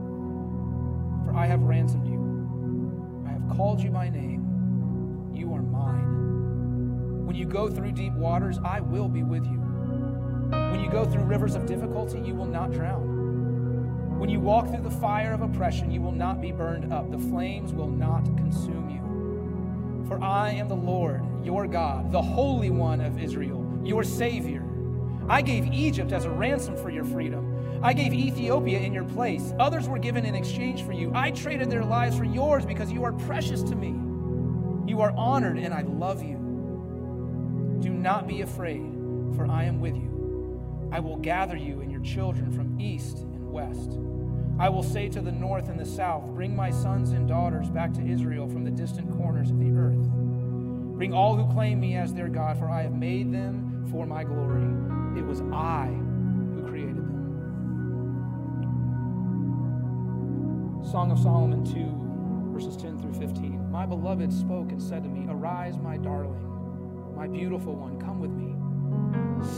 I 1.35 1.47
have 1.47 1.63
ransomed 1.63 2.07
you. 2.07 3.25
I 3.27 3.33
have 3.33 3.57
called 3.57 3.83
you 3.83 3.91
by 3.91 4.09
name. 4.09 5.31
You 5.35 5.53
are 5.53 5.63
mine. 5.63 7.27
When 7.27 7.35
you 7.35 7.45
go 7.45 7.69
through 7.69 7.93
deep 7.93 8.13
waters, 8.13 8.59
I 8.65 8.81
will 8.81 9.09
be 9.09 9.23
with 9.25 9.45
you. 9.45 9.59
When 9.59 10.81
you 10.81 10.89
go 10.89 11.05
through 11.05 11.25
rivers 11.25 11.57
of 11.57 11.67
difficulty, 11.67 12.21
you 12.21 12.35
will 12.35 12.47
not 12.47 12.71
drown. 12.71 14.19
When 14.19 14.31
you 14.31 14.39
walk 14.39 14.69
through 14.69 14.85
the 14.85 14.91
fire 14.91 15.33
of 15.33 15.43
oppression, 15.43 15.91
you 15.91 16.01
will 16.01 16.13
not 16.13 16.41
be 16.41 16.53
burned 16.53 16.93
up. 16.93 17.11
The 17.11 17.19
flames 17.19 17.73
will 17.73 17.91
not 17.91 18.25
consume 18.37 18.89
you. 18.89 20.07
For 20.07 20.23
I 20.23 20.51
am 20.53 20.69
the 20.69 20.77
Lord, 20.77 21.23
your 21.45 21.67
God, 21.67 22.13
the 22.13 22.23
Holy 22.23 22.71
One 22.71 23.01
of 23.01 23.19
Israel, 23.19 23.81
your 23.83 24.05
Savior. 24.05 24.65
I 25.29 25.43
gave 25.43 25.67
Egypt 25.73 26.13
as 26.13 26.27
a 26.27 26.31
ransom 26.31 26.77
for 26.77 26.91
your 26.91 27.05
freedom. 27.05 27.54
I 27.85 27.93
gave 27.93 28.15
Ethiopia 28.15 28.79
in 28.79 28.95
your 28.95 29.05
place. 29.05 29.53
Others 29.61 29.89
were 29.89 29.99
given 29.99 30.25
in 30.25 30.35
exchange 30.35 30.83
for 30.85 30.93
you. 30.93 31.13
I 31.15 31.31
traded 31.33 31.69
their 31.69 31.85
lives 31.85 32.17
for 32.17 32.25
yours 32.25 32.65
because 32.65 32.91
you 32.91 33.05
are 33.05 33.13
precious 33.13 33.63
to 33.65 33.77
me. 33.77 33.91
You 34.91 35.03
are 35.03 35.13
honored, 35.19 35.59
and 35.59 35.75
I 35.75 35.83
love 35.83 36.23
you. 36.23 36.37
Do 37.83 37.91
not 37.91 38.27
be 38.27 38.41
afraid, 38.41 38.91
for 39.37 39.47
I 39.51 39.65
am 39.65 39.83
with 39.83 39.97
you. 39.97 40.89
I 40.93 41.01
will 41.01 41.19
gather 41.19 41.59
you 41.59 41.83
and 41.83 41.93
your 41.93 42.01
children 42.01 42.51
from 42.53 42.81
east 42.81 43.19
and 43.19 43.53
west. 43.53 43.99
I 44.59 44.71
will 44.71 44.83
say 44.83 45.11
to 45.11 45.21
the 45.21 45.33
north 45.33 45.69
and 45.69 45.79
the 45.79 45.85
south, 45.85 46.25
Bring 46.31 46.57
my 46.57 46.71
sons 46.71 47.11
and 47.11 47.29
daughters 47.29 47.69
back 47.69 47.93
to 47.95 48.07
Israel 48.07 48.49
from 48.49 48.65
the 48.65 48.71
distant 48.71 49.15
corners 49.19 49.51
of 49.51 49.59
the 49.59 49.73
earth. 49.73 50.09
Bring 50.97 51.13
all 51.13 51.37
who 51.37 51.53
claim 51.53 51.81
me 51.81 51.97
as 51.97 52.15
their 52.15 52.29
God, 52.29 52.59
for 52.59 52.71
I 52.71 52.81
have 52.81 52.95
made 52.95 53.31
them 53.31 53.87
for 53.91 54.07
my 54.07 54.25
glory. 54.25 54.65
It 55.19 55.27
was 55.27 55.43
I 55.53 56.01
Song 60.95 61.11
of 61.11 61.19
Solomon 61.19 61.65
2, 61.65 62.53
verses 62.53 62.77
10 62.77 63.01
through 63.01 63.15
15. 63.15 63.69
My 63.69 63.85
beloved 63.85 64.33
spoke 64.33 64.71
and 64.71 64.81
said 64.81 65.03
to 65.03 65.09
me, 65.09 65.27
Arise, 65.29 65.77
my 65.77 65.97
darling, 65.97 66.39
my 67.17 67.27
beautiful 67.27 67.75
one, 67.75 68.01
come 68.01 68.21
with 68.21 68.31
me. 68.31 68.55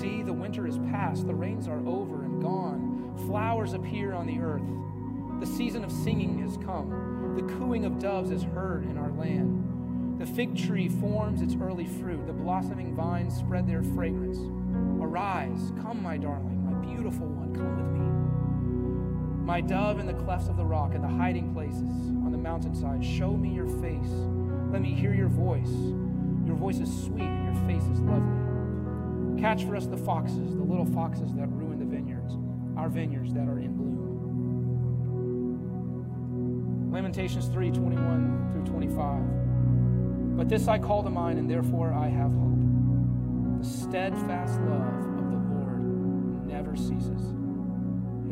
See, 0.00 0.22
the 0.22 0.32
winter 0.32 0.66
is 0.66 0.78
past, 0.90 1.26
the 1.26 1.34
rains 1.34 1.68
are 1.68 1.86
over 1.86 2.24
and 2.24 2.40
gone. 2.40 3.12
Flowers 3.26 3.74
appear 3.74 4.14
on 4.14 4.26
the 4.26 4.38
earth. 4.38 4.62
The 5.38 5.46
season 5.46 5.84
of 5.84 5.92
singing 5.92 6.38
has 6.38 6.56
come. 6.56 7.34
The 7.36 7.54
cooing 7.58 7.84
of 7.84 7.98
doves 7.98 8.30
is 8.30 8.42
heard 8.42 8.86
in 8.86 8.96
our 8.96 9.10
land. 9.10 10.18
The 10.18 10.24
fig 10.24 10.56
tree 10.56 10.88
forms 10.88 11.42
its 11.42 11.54
early 11.60 11.84
fruit. 11.84 12.26
The 12.26 12.32
blossoming 12.32 12.96
vines 12.96 13.36
spread 13.36 13.66
their 13.66 13.82
fragrance. 13.82 14.38
Arise, 15.02 15.70
come, 15.82 16.02
my 16.02 16.16
darling, 16.16 16.64
my 16.64 16.72
beautiful 16.86 17.26
one, 17.26 17.54
come 17.54 17.76
with 17.76 18.00
me. 18.00 18.15
My 19.46 19.60
dove 19.60 20.00
in 20.00 20.06
the 20.06 20.12
clefts 20.12 20.48
of 20.48 20.56
the 20.56 20.64
rock, 20.64 20.96
in 20.96 21.02
the 21.02 21.08
hiding 21.08 21.54
places 21.54 21.88
on 22.24 22.32
the 22.32 22.36
mountainside, 22.36 23.04
show 23.04 23.30
me 23.36 23.54
your 23.54 23.68
face. 23.80 24.10
Let 24.72 24.82
me 24.82 24.92
hear 24.92 25.14
your 25.14 25.28
voice. 25.28 25.70
Your 26.44 26.56
voice 26.56 26.80
is 26.80 26.90
sweet, 27.04 27.22
and 27.22 27.54
your 27.54 27.64
face 27.64 27.84
is 27.84 28.00
lovely. 28.00 29.40
Catch 29.40 29.62
for 29.62 29.76
us 29.76 29.86
the 29.86 29.96
foxes, 29.96 30.56
the 30.56 30.64
little 30.64 30.84
foxes 30.84 31.32
that 31.34 31.46
ruin 31.52 31.78
the 31.78 31.84
vineyards, 31.84 32.34
our 32.76 32.88
vineyards 32.88 33.32
that 33.34 33.46
are 33.46 33.60
in 33.60 33.76
bloom. 33.76 34.16
Lamentations 36.90 37.46
3 37.46 37.70
21 37.70 38.50
through 38.52 38.64
25. 38.64 40.36
But 40.36 40.48
this 40.48 40.66
I 40.66 40.76
call 40.80 41.04
to 41.04 41.10
mind, 41.10 41.38
and 41.38 41.48
therefore 41.48 41.92
I 41.92 42.08
have 42.08 42.32
hope. 42.32 42.58
The 43.60 43.64
steadfast 43.64 44.60
love 44.62 45.06
of 45.20 45.30
the 45.30 45.38
Lord 45.54 46.48
never 46.48 46.74
ceases, 46.74 47.35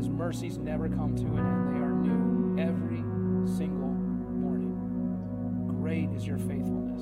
His 0.04 0.10
mercies 0.10 0.58
never 0.58 0.86
come 0.86 1.16
to 1.16 1.24
an 1.24 1.38
end. 1.38 1.68
They 1.70 1.80
are 1.80 1.94
new 1.94 2.60
every 2.60 3.02
single 3.56 3.88
morning. 3.88 4.76
Great 5.80 6.10
is 6.10 6.26
your 6.26 6.36
faithfulness. 6.36 7.00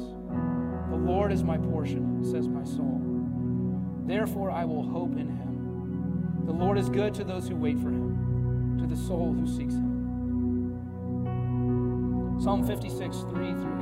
The 0.89 0.97
Lord 0.97 1.33
is 1.33 1.43
my 1.43 1.59
portion, 1.59 2.23
says 2.23 2.47
my 2.47 2.63
soul. 2.63 3.03
Therefore, 4.07 4.53
I 4.53 4.65
will 4.65 4.85
hope 4.85 5.17
in 5.17 5.27
him. 5.27 6.45
The 6.47 6.53
Lord 6.53 6.79
is 6.79 6.89
good 6.89 7.13
to 7.15 7.25
those 7.25 7.49
who 7.49 7.57
wait 7.57 7.81
for 7.81 7.89
him, 7.89 8.79
to 8.79 8.87
the 8.87 8.95
soul 8.95 9.33
who 9.33 9.49
seeks 9.49 9.75
him. 9.75 10.79
Psalm 12.41 12.65
56, 12.65 13.17
3 13.17 13.31
through 13.33 13.81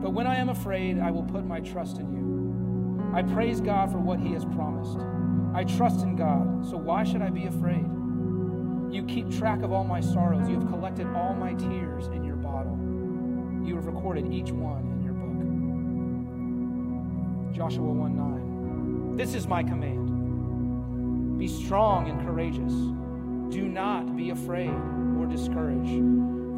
8. 0.00 0.02
But 0.02 0.10
when 0.10 0.26
I 0.26 0.34
am 0.34 0.48
afraid, 0.48 0.98
I 0.98 1.12
will 1.12 1.22
put 1.22 1.46
my 1.46 1.60
trust 1.60 1.98
in 1.98 2.10
you. 2.10 3.14
I 3.14 3.22
praise 3.22 3.60
God 3.60 3.92
for 3.92 3.98
what 3.98 4.18
he 4.18 4.32
has 4.32 4.44
promised. 4.44 4.98
I 5.54 5.62
trust 5.62 6.00
in 6.00 6.16
God, 6.16 6.66
so 6.68 6.76
why 6.76 7.04
should 7.04 7.22
I 7.22 7.30
be 7.30 7.46
afraid? 7.46 7.86
You 8.90 9.04
keep 9.06 9.30
track 9.30 9.62
of 9.62 9.72
all 9.72 9.84
my 9.84 10.00
sorrows. 10.00 10.48
You 10.48 10.58
have 10.58 10.66
collected 10.68 11.06
all 11.14 11.32
my 11.32 11.54
tears 11.54 12.08
in 12.08 12.24
your 12.24 12.34
bottle. 12.34 12.76
You 13.64 13.76
have 13.76 13.86
recorded 13.86 14.32
each 14.32 14.50
one 14.50 14.82
in 14.82 15.02
your 15.04 15.14
book. 15.14 15.34
Joshua 17.54 17.84
1 17.84 18.16
9. 18.16 19.16
This 19.16 19.34
is 19.34 19.46
my 19.46 19.62
command 19.62 21.38
Be 21.38 21.46
strong 21.46 22.08
and 22.08 22.20
courageous. 22.26 22.72
Do 23.54 23.68
not 23.68 24.16
be 24.16 24.30
afraid 24.30 24.74
or 25.18 25.26
discouraged, 25.26 26.02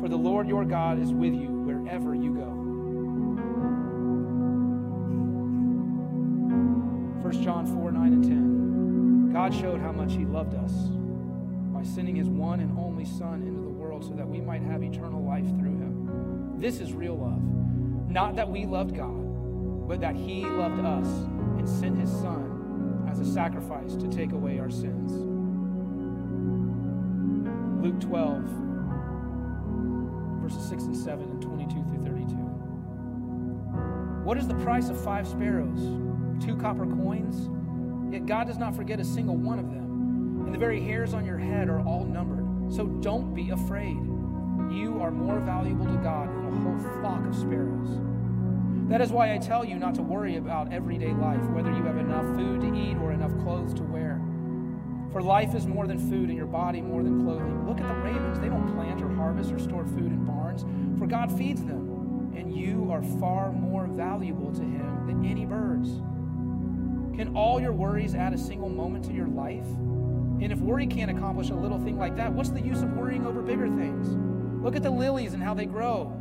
for 0.00 0.08
the 0.08 0.16
Lord 0.16 0.48
your 0.48 0.64
God 0.64 0.98
is 0.98 1.12
with 1.12 1.34
you 1.34 1.48
wherever 1.48 2.14
you 2.14 2.34
go. 2.34 2.50
1 7.22 7.42
John 7.42 7.66
4 7.66 7.92
9 7.92 8.12
and 8.12 8.24
10. 8.24 8.56
God 9.36 9.52
showed 9.52 9.80
how 9.82 9.92
much 9.92 10.14
He 10.14 10.24
loved 10.24 10.54
us 10.54 10.72
by 10.72 11.82
sending 11.82 12.16
His 12.16 12.26
one 12.26 12.60
and 12.60 12.70
only 12.78 13.04
Son 13.04 13.42
into 13.42 13.60
the 13.60 13.68
world 13.68 14.02
so 14.02 14.14
that 14.14 14.26
we 14.26 14.40
might 14.40 14.62
have 14.62 14.82
eternal 14.82 15.22
life 15.22 15.44
through 15.58 15.76
Him. 15.76 16.54
This 16.58 16.80
is 16.80 16.94
real 16.94 17.18
love. 17.18 17.42
Not 18.10 18.34
that 18.36 18.50
we 18.50 18.64
loved 18.64 18.96
God, 18.96 19.86
but 19.86 20.00
that 20.00 20.16
He 20.16 20.46
loved 20.46 20.80
us 20.80 21.06
and 21.58 21.68
sent 21.68 21.98
His 21.98 22.08
Son 22.08 23.06
as 23.10 23.20
a 23.20 23.26
sacrifice 23.30 23.94
to 23.96 24.08
take 24.08 24.32
away 24.32 24.58
our 24.58 24.70
sins. 24.70 25.12
Luke 27.84 28.00
12, 28.00 28.42
verses 30.40 30.66
6 30.66 30.84
and 30.84 30.96
7 30.96 31.28
and 31.28 31.42
22 31.42 31.72
through 31.74 32.04
32. 32.06 32.36
What 34.24 34.38
is 34.38 34.48
the 34.48 34.54
price 34.54 34.88
of 34.88 34.98
five 34.98 35.28
sparrows? 35.28 35.80
Two 36.42 36.56
copper 36.56 36.86
coins? 36.86 37.50
Yet 38.10 38.26
God 38.26 38.46
does 38.46 38.58
not 38.58 38.74
forget 38.74 39.00
a 39.00 39.04
single 39.04 39.36
one 39.36 39.58
of 39.58 39.70
them, 39.70 40.44
and 40.44 40.54
the 40.54 40.58
very 40.58 40.80
hairs 40.80 41.14
on 41.14 41.24
your 41.24 41.38
head 41.38 41.68
are 41.68 41.80
all 41.80 42.04
numbered. 42.04 42.72
So 42.72 42.86
don't 42.86 43.34
be 43.34 43.50
afraid. 43.50 43.96
You 44.70 44.98
are 45.00 45.10
more 45.10 45.38
valuable 45.40 45.86
to 45.86 45.98
God 45.98 46.28
than 46.28 46.46
a 46.46 46.60
whole 46.60 47.00
flock 47.00 47.24
of 47.26 47.34
sparrows. 47.34 47.98
That 48.88 49.00
is 49.00 49.10
why 49.10 49.34
I 49.34 49.38
tell 49.38 49.64
you 49.64 49.76
not 49.76 49.94
to 49.96 50.02
worry 50.02 50.36
about 50.36 50.72
everyday 50.72 51.12
life, 51.12 51.42
whether 51.50 51.70
you 51.70 51.82
have 51.84 51.98
enough 51.98 52.24
food 52.36 52.60
to 52.60 52.74
eat 52.74 52.96
or 52.98 53.12
enough 53.12 53.36
clothes 53.42 53.74
to 53.74 53.82
wear. 53.82 54.20
For 55.12 55.22
life 55.22 55.54
is 55.54 55.66
more 55.66 55.86
than 55.86 55.98
food, 55.98 56.28
and 56.28 56.36
your 56.36 56.46
body 56.46 56.80
more 56.80 57.02
than 57.02 57.24
clothing. 57.24 57.66
Look 57.66 57.80
at 57.80 57.88
the 57.88 57.94
ravens. 57.94 58.38
They 58.38 58.48
don't 58.48 58.72
plant 58.74 59.02
or 59.02 59.12
harvest 59.14 59.50
or 59.50 59.58
store 59.58 59.86
food 59.86 60.12
in 60.12 60.24
barns, 60.24 60.64
for 60.98 61.06
God 61.06 61.36
feeds 61.36 61.64
them, 61.64 62.32
and 62.36 62.54
you 62.54 62.88
are 62.92 63.02
far 63.18 63.50
more 63.50 63.86
valuable 63.86 64.52
to 64.52 64.62
Him 64.62 65.06
than 65.06 65.24
any 65.24 65.46
birds. 65.46 66.00
Can 67.16 67.34
all 67.34 67.58
your 67.58 67.72
worries 67.72 68.14
add 68.14 68.34
a 68.34 68.38
single 68.38 68.68
moment 68.68 69.04
to 69.06 69.12
your 69.12 69.26
life? 69.26 69.64
And 69.64 70.52
if 70.52 70.58
worry 70.58 70.86
can't 70.86 71.10
accomplish 71.10 71.48
a 71.48 71.54
little 71.54 71.78
thing 71.78 71.98
like 71.98 72.14
that, 72.16 72.30
what's 72.30 72.50
the 72.50 72.60
use 72.60 72.82
of 72.82 72.92
worrying 72.92 73.26
over 73.26 73.40
bigger 73.40 73.68
things? 73.68 74.14
Look 74.62 74.76
at 74.76 74.82
the 74.82 74.90
lilies 74.90 75.32
and 75.32 75.42
how 75.42 75.54
they 75.54 75.64
grow. 75.64 76.12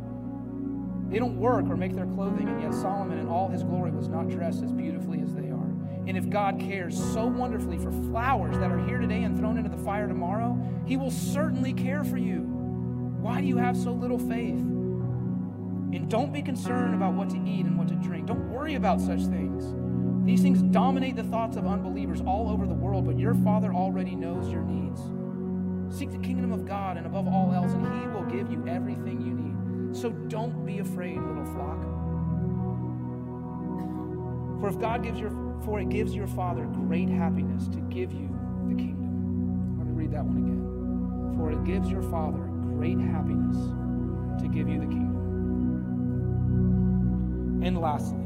They 1.10 1.18
don't 1.18 1.36
work 1.36 1.66
or 1.66 1.76
make 1.76 1.94
their 1.94 2.06
clothing, 2.06 2.48
and 2.48 2.62
yet 2.62 2.72
Solomon 2.72 3.18
in 3.18 3.28
all 3.28 3.48
his 3.48 3.62
glory 3.62 3.90
was 3.90 4.08
not 4.08 4.30
dressed 4.30 4.62
as 4.62 4.72
beautifully 4.72 5.20
as 5.20 5.34
they 5.34 5.50
are. 5.50 5.70
And 6.06 6.16
if 6.16 6.30
God 6.30 6.58
cares 6.58 6.96
so 6.96 7.26
wonderfully 7.26 7.76
for 7.76 7.92
flowers 7.92 8.56
that 8.58 8.72
are 8.72 8.84
here 8.86 8.98
today 8.98 9.24
and 9.24 9.38
thrown 9.38 9.58
into 9.58 9.68
the 9.68 9.82
fire 9.84 10.08
tomorrow, 10.08 10.58
he 10.86 10.96
will 10.96 11.10
certainly 11.10 11.74
care 11.74 12.04
for 12.04 12.16
you. 12.16 12.40
Why 13.20 13.42
do 13.42 13.46
you 13.46 13.58
have 13.58 13.76
so 13.76 13.92
little 13.92 14.18
faith? 14.18 14.58
And 14.58 16.08
don't 16.08 16.32
be 16.32 16.40
concerned 16.40 16.94
about 16.94 17.12
what 17.12 17.28
to 17.30 17.36
eat 17.36 17.66
and 17.66 17.76
what 17.76 17.88
to 17.88 17.94
drink. 17.96 18.26
Don't 18.26 18.50
worry 18.50 18.76
about 18.76 19.00
such 19.00 19.20
things. 19.20 19.74
These 20.26 20.42
things 20.42 20.60
dominate 20.60 21.14
the 21.14 21.22
thoughts 21.22 21.56
of 21.56 21.66
unbelievers 21.66 22.20
all 22.20 22.50
over 22.50 22.66
the 22.66 22.74
world, 22.74 23.06
but 23.06 23.16
your 23.16 23.36
Father 23.36 23.72
already 23.72 24.16
knows 24.16 24.50
your 24.50 24.62
needs. 24.62 25.00
Seek 25.96 26.10
the 26.10 26.18
kingdom 26.18 26.50
of 26.50 26.66
God 26.66 26.96
and 26.96 27.06
above 27.06 27.28
all 27.28 27.52
else, 27.54 27.72
and 27.72 27.86
He 27.86 28.08
will 28.08 28.24
give 28.24 28.50
you 28.50 28.66
everything 28.66 29.20
you 29.20 29.32
need. 29.32 29.96
So 29.96 30.10
don't 30.10 30.66
be 30.66 30.80
afraid, 30.80 31.16
little 31.16 31.44
flock. 31.54 31.80
For 34.60 34.68
if 34.68 34.80
God 34.80 35.04
gives 35.04 35.20
your 35.20 35.30
for 35.64 35.78
it 35.80 35.88
gives 35.90 36.12
your 36.14 36.26
Father 36.26 36.64
great 36.66 37.08
happiness 37.08 37.68
to 37.68 37.78
give 37.82 38.12
you 38.12 38.28
the 38.68 38.74
kingdom. 38.74 39.78
Let 39.78 39.86
me 39.86 39.92
read 39.92 40.10
that 40.10 40.24
one 40.24 40.38
again. 40.38 41.36
For 41.38 41.52
it 41.52 41.64
gives 41.64 41.88
your 41.88 42.02
Father 42.02 42.38
great 42.38 42.98
happiness 42.98 43.56
to 44.42 44.48
give 44.48 44.68
you 44.68 44.80
the 44.80 44.86
kingdom. 44.86 45.14
And 47.62 47.78
lastly, 47.80 48.25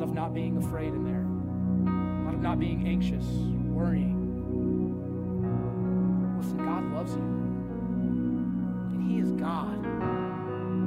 Lot 0.00 0.08
of 0.08 0.14
not 0.14 0.32
being 0.32 0.56
afraid 0.56 0.94
in 0.94 1.04
there, 1.04 1.20
a 1.20 2.24
lot 2.24 2.32
of 2.32 2.40
not 2.40 2.58
being 2.58 2.88
anxious, 2.88 3.26
worrying. 3.66 4.16
Listen, 6.38 6.56
God 6.56 6.90
loves 6.94 7.12
you, 7.12 7.20
and 8.94 9.02
He 9.10 9.18
is 9.18 9.30
God. 9.32 9.76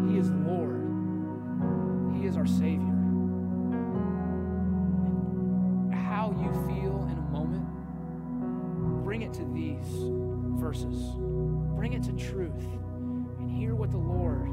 He 0.09 0.17
is 0.17 0.31
Lord. 0.31 0.81
He 2.17 2.25
is 2.25 2.37
our 2.37 2.47
Savior. 2.47 2.89
And 5.91 5.93
how 5.93 6.31
you 6.41 6.51
feel 6.65 7.07
in 7.11 7.19
a 7.19 7.27
moment, 7.29 7.67
bring 9.03 9.21
it 9.21 9.33
to 9.35 9.45
these 9.53 10.09
verses, 10.59 10.97
bring 11.75 11.93
it 11.93 12.01
to 12.03 12.13
truth, 12.13 12.65
and 13.37 13.47
hear 13.47 13.75
what 13.75 13.91
the 13.91 13.97
Lord 13.97 14.49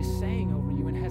is 0.00 0.06
saying 0.18 0.31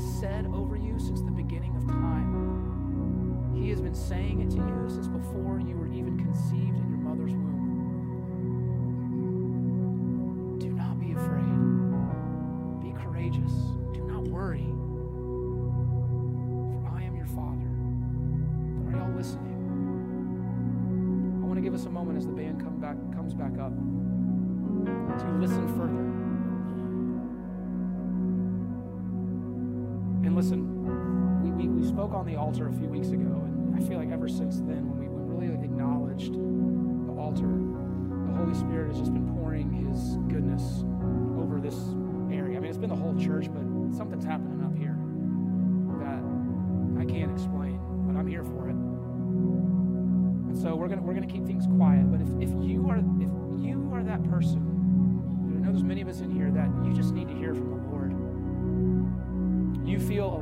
has 0.01 0.19
said 0.19 0.47
over 0.53 0.75
you 0.75 0.97
since 0.99 1.21
the 1.21 1.31
beginning 1.31 1.75
of 1.75 1.85
time. 1.87 3.51
He 3.53 3.69
has 3.69 3.81
been 3.81 3.93
saying 3.93 4.41
it 4.41 4.49
to 4.51 4.57
you 4.57 4.85
since 4.89 5.07
before 5.07 5.59
you 5.59 5.75
were 5.75 5.91
even 5.91 6.17
conceived 6.17 6.77
in 6.77 6.89
your 6.89 6.99
mother's 6.99 7.33
womb. 7.33 7.50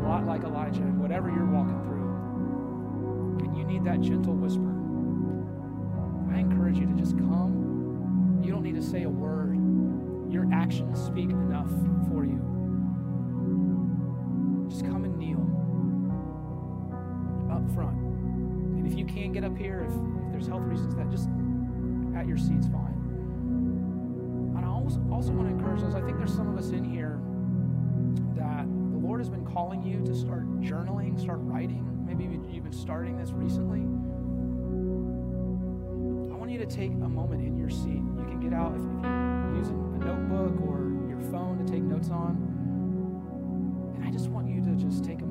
Lot 0.09 0.25
like 0.25 0.43
Elijah 0.43 0.81
in 0.81 0.97
whatever 0.97 1.29
you're 1.29 1.45
walking 1.45 1.79
through, 1.83 3.45
and 3.45 3.55
you 3.55 3.63
need 3.63 3.83
that 3.83 4.01
gentle 4.01 4.33
whisper. 4.33 4.73
I 6.33 6.39
encourage 6.39 6.79
you 6.79 6.87
to 6.87 6.93
just 6.93 7.15
come. 7.15 8.41
You 8.43 8.51
don't 8.51 8.63
need 8.63 8.73
to 8.73 8.81
say 8.81 9.03
a 9.03 9.09
word. 9.09 9.53
Your 10.33 10.51
actions 10.51 10.99
speak 10.99 11.29
enough 11.29 11.69
for 12.09 12.25
you. 12.25 12.41
Just 14.67 14.83
come 14.83 15.03
and 15.03 15.15
kneel 15.15 15.45
up 17.53 17.71
front. 17.75 17.95
And 18.79 18.87
if 18.87 18.97
you 18.97 19.05
can't 19.05 19.31
get 19.31 19.43
up 19.43 19.55
here, 19.55 19.85
if, 19.87 19.93
if 20.25 20.31
there's 20.31 20.47
health 20.47 20.63
reasons, 20.63 20.95
that 20.95 21.11
just 21.11 21.29
at 22.17 22.27
your 22.27 22.37
seat's 22.37 22.65
fine. 22.65 22.97
And 24.57 24.65
I 24.65 24.69
also, 24.69 24.99
also 25.11 25.33
want 25.33 25.49
to 25.49 25.53
encourage 25.53 25.81
those. 25.81 25.93
I 25.93 26.01
think 26.01 26.17
there's 26.17 26.33
some 26.33 26.47
of 26.51 26.57
us 26.57 26.71
in 26.71 26.83
here 26.83 27.21
that 28.35 28.65
Lord 29.19 29.27
has 29.27 29.37
been 29.37 29.53
calling 29.53 29.83
you 29.83 29.99
to 30.05 30.15
start 30.15 30.47
journaling, 30.61 31.19
start 31.19 31.39
writing. 31.41 32.05
Maybe 32.07 32.23
you've 32.23 32.63
been 32.63 32.71
starting 32.71 33.17
this 33.17 33.31
recently. 33.31 33.81
I 36.31 36.37
want 36.37 36.49
you 36.49 36.57
to 36.57 36.65
take 36.65 36.91
a 36.91 37.09
moment 37.09 37.41
in 37.45 37.57
your 37.57 37.69
seat. 37.69 37.99
You 37.99 38.25
can 38.29 38.39
get 38.39 38.53
out 38.53 38.71
if, 38.71 38.79
if 38.79 39.03
you're 39.03 39.57
using 39.57 39.75
a 39.99 40.05
notebook 40.05 40.55
or 40.61 40.87
your 41.09 41.19
phone 41.31 41.57
to 41.57 41.69
take 41.69 41.83
notes 41.83 42.09
on. 42.09 42.37
And 43.97 44.07
I 44.07 44.09
just 44.09 44.29
want 44.29 44.47
you 44.47 44.61
to 44.61 44.71
just 44.75 45.03
take 45.03 45.19
a 45.19 45.25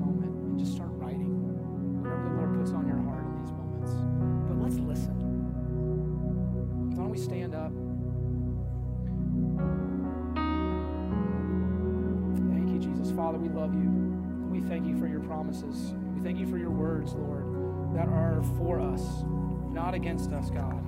promises. 15.49 15.95
We 16.15 16.21
thank 16.23 16.39
you 16.39 16.47
for 16.47 16.59
your 16.59 16.71
words, 16.71 17.15
Lord, 17.15 17.95
that 17.95 18.07
are 18.07 18.43
for 18.59 18.81
us, 18.81 19.03
not 19.71 19.95
against 19.95 20.31
us, 20.33 20.51
God. 20.51 20.85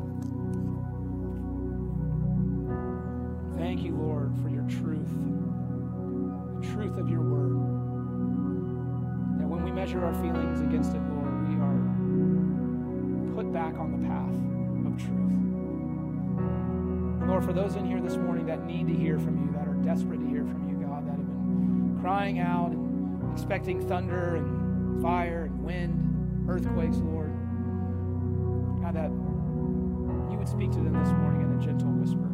Thank 3.57 3.83
you, 3.83 3.95
Lord, 3.95 4.35
for 4.43 4.51
your 4.51 4.65
truth, 4.65 5.09
the 6.61 6.67
truth 6.75 6.99
of 6.99 7.09
your 7.09 7.23
word. 7.23 7.57
That 9.41 9.49
when 9.49 9.65
we 9.65 9.71
measure 9.71 10.05
our 10.05 10.13
feelings 10.21 10.61
against 10.61 10.91
it, 10.91 11.01
Lord, 11.09 11.49
we 11.49 11.55
are 11.57 11.81
put 13.35 13.51
back 13.53 13.75
on 13.79 13.93
the 13.93 14.07
path 14.07 14.29
of 14.87 14.99
truth. 14.99 15.31
And 17.21 17.29
Lord, 17.29 17.45
for 17.45 17.55
those 17.55 17.77
in 17.77 17.87
here 17.87 18.01
this 18.01 18.17
morning 18.17 18.45
that 18.47 18.67
need 18.67 18.89
to 18.89 18.95
hear 18.95 19.19
from 19.19 19.47
you, 19.47 19.53
that 19.53 19.67
are 19.67 19.75
desperate 19.83 20.21
to 20.21 20.27
hear 20.27 20.45
from 20.45 20.69
you, 20.69 20.87
God, 20.87 21.07
that 21.07 21.17
have 21.17 21.27
been 21.27 21.99
crying 22.03 22.39
out 22.39 22.73
and 22.73 22.90
expecting 23.33 23.87
thunder 23.87 24.37
and 24.37 25.03
fire 25.03 25.45
and 25.45 25.63
wind, 25.63 26.49
earthquakes, 26.49 26.97
Lord, 26.99 27.33
God, 28.83 28.95
that 28.95 29.11
you 30.31 30.39
would 30.39 30.49
speak 30.49 30.71
to 30.73 30.79
them 30.81 30.93
this 30.93 31.13
morning 31.13 31.43
in 31.43 31.59
a 31.59 31.65
gentle 31.65 31.91
whisper. 31.91 32.30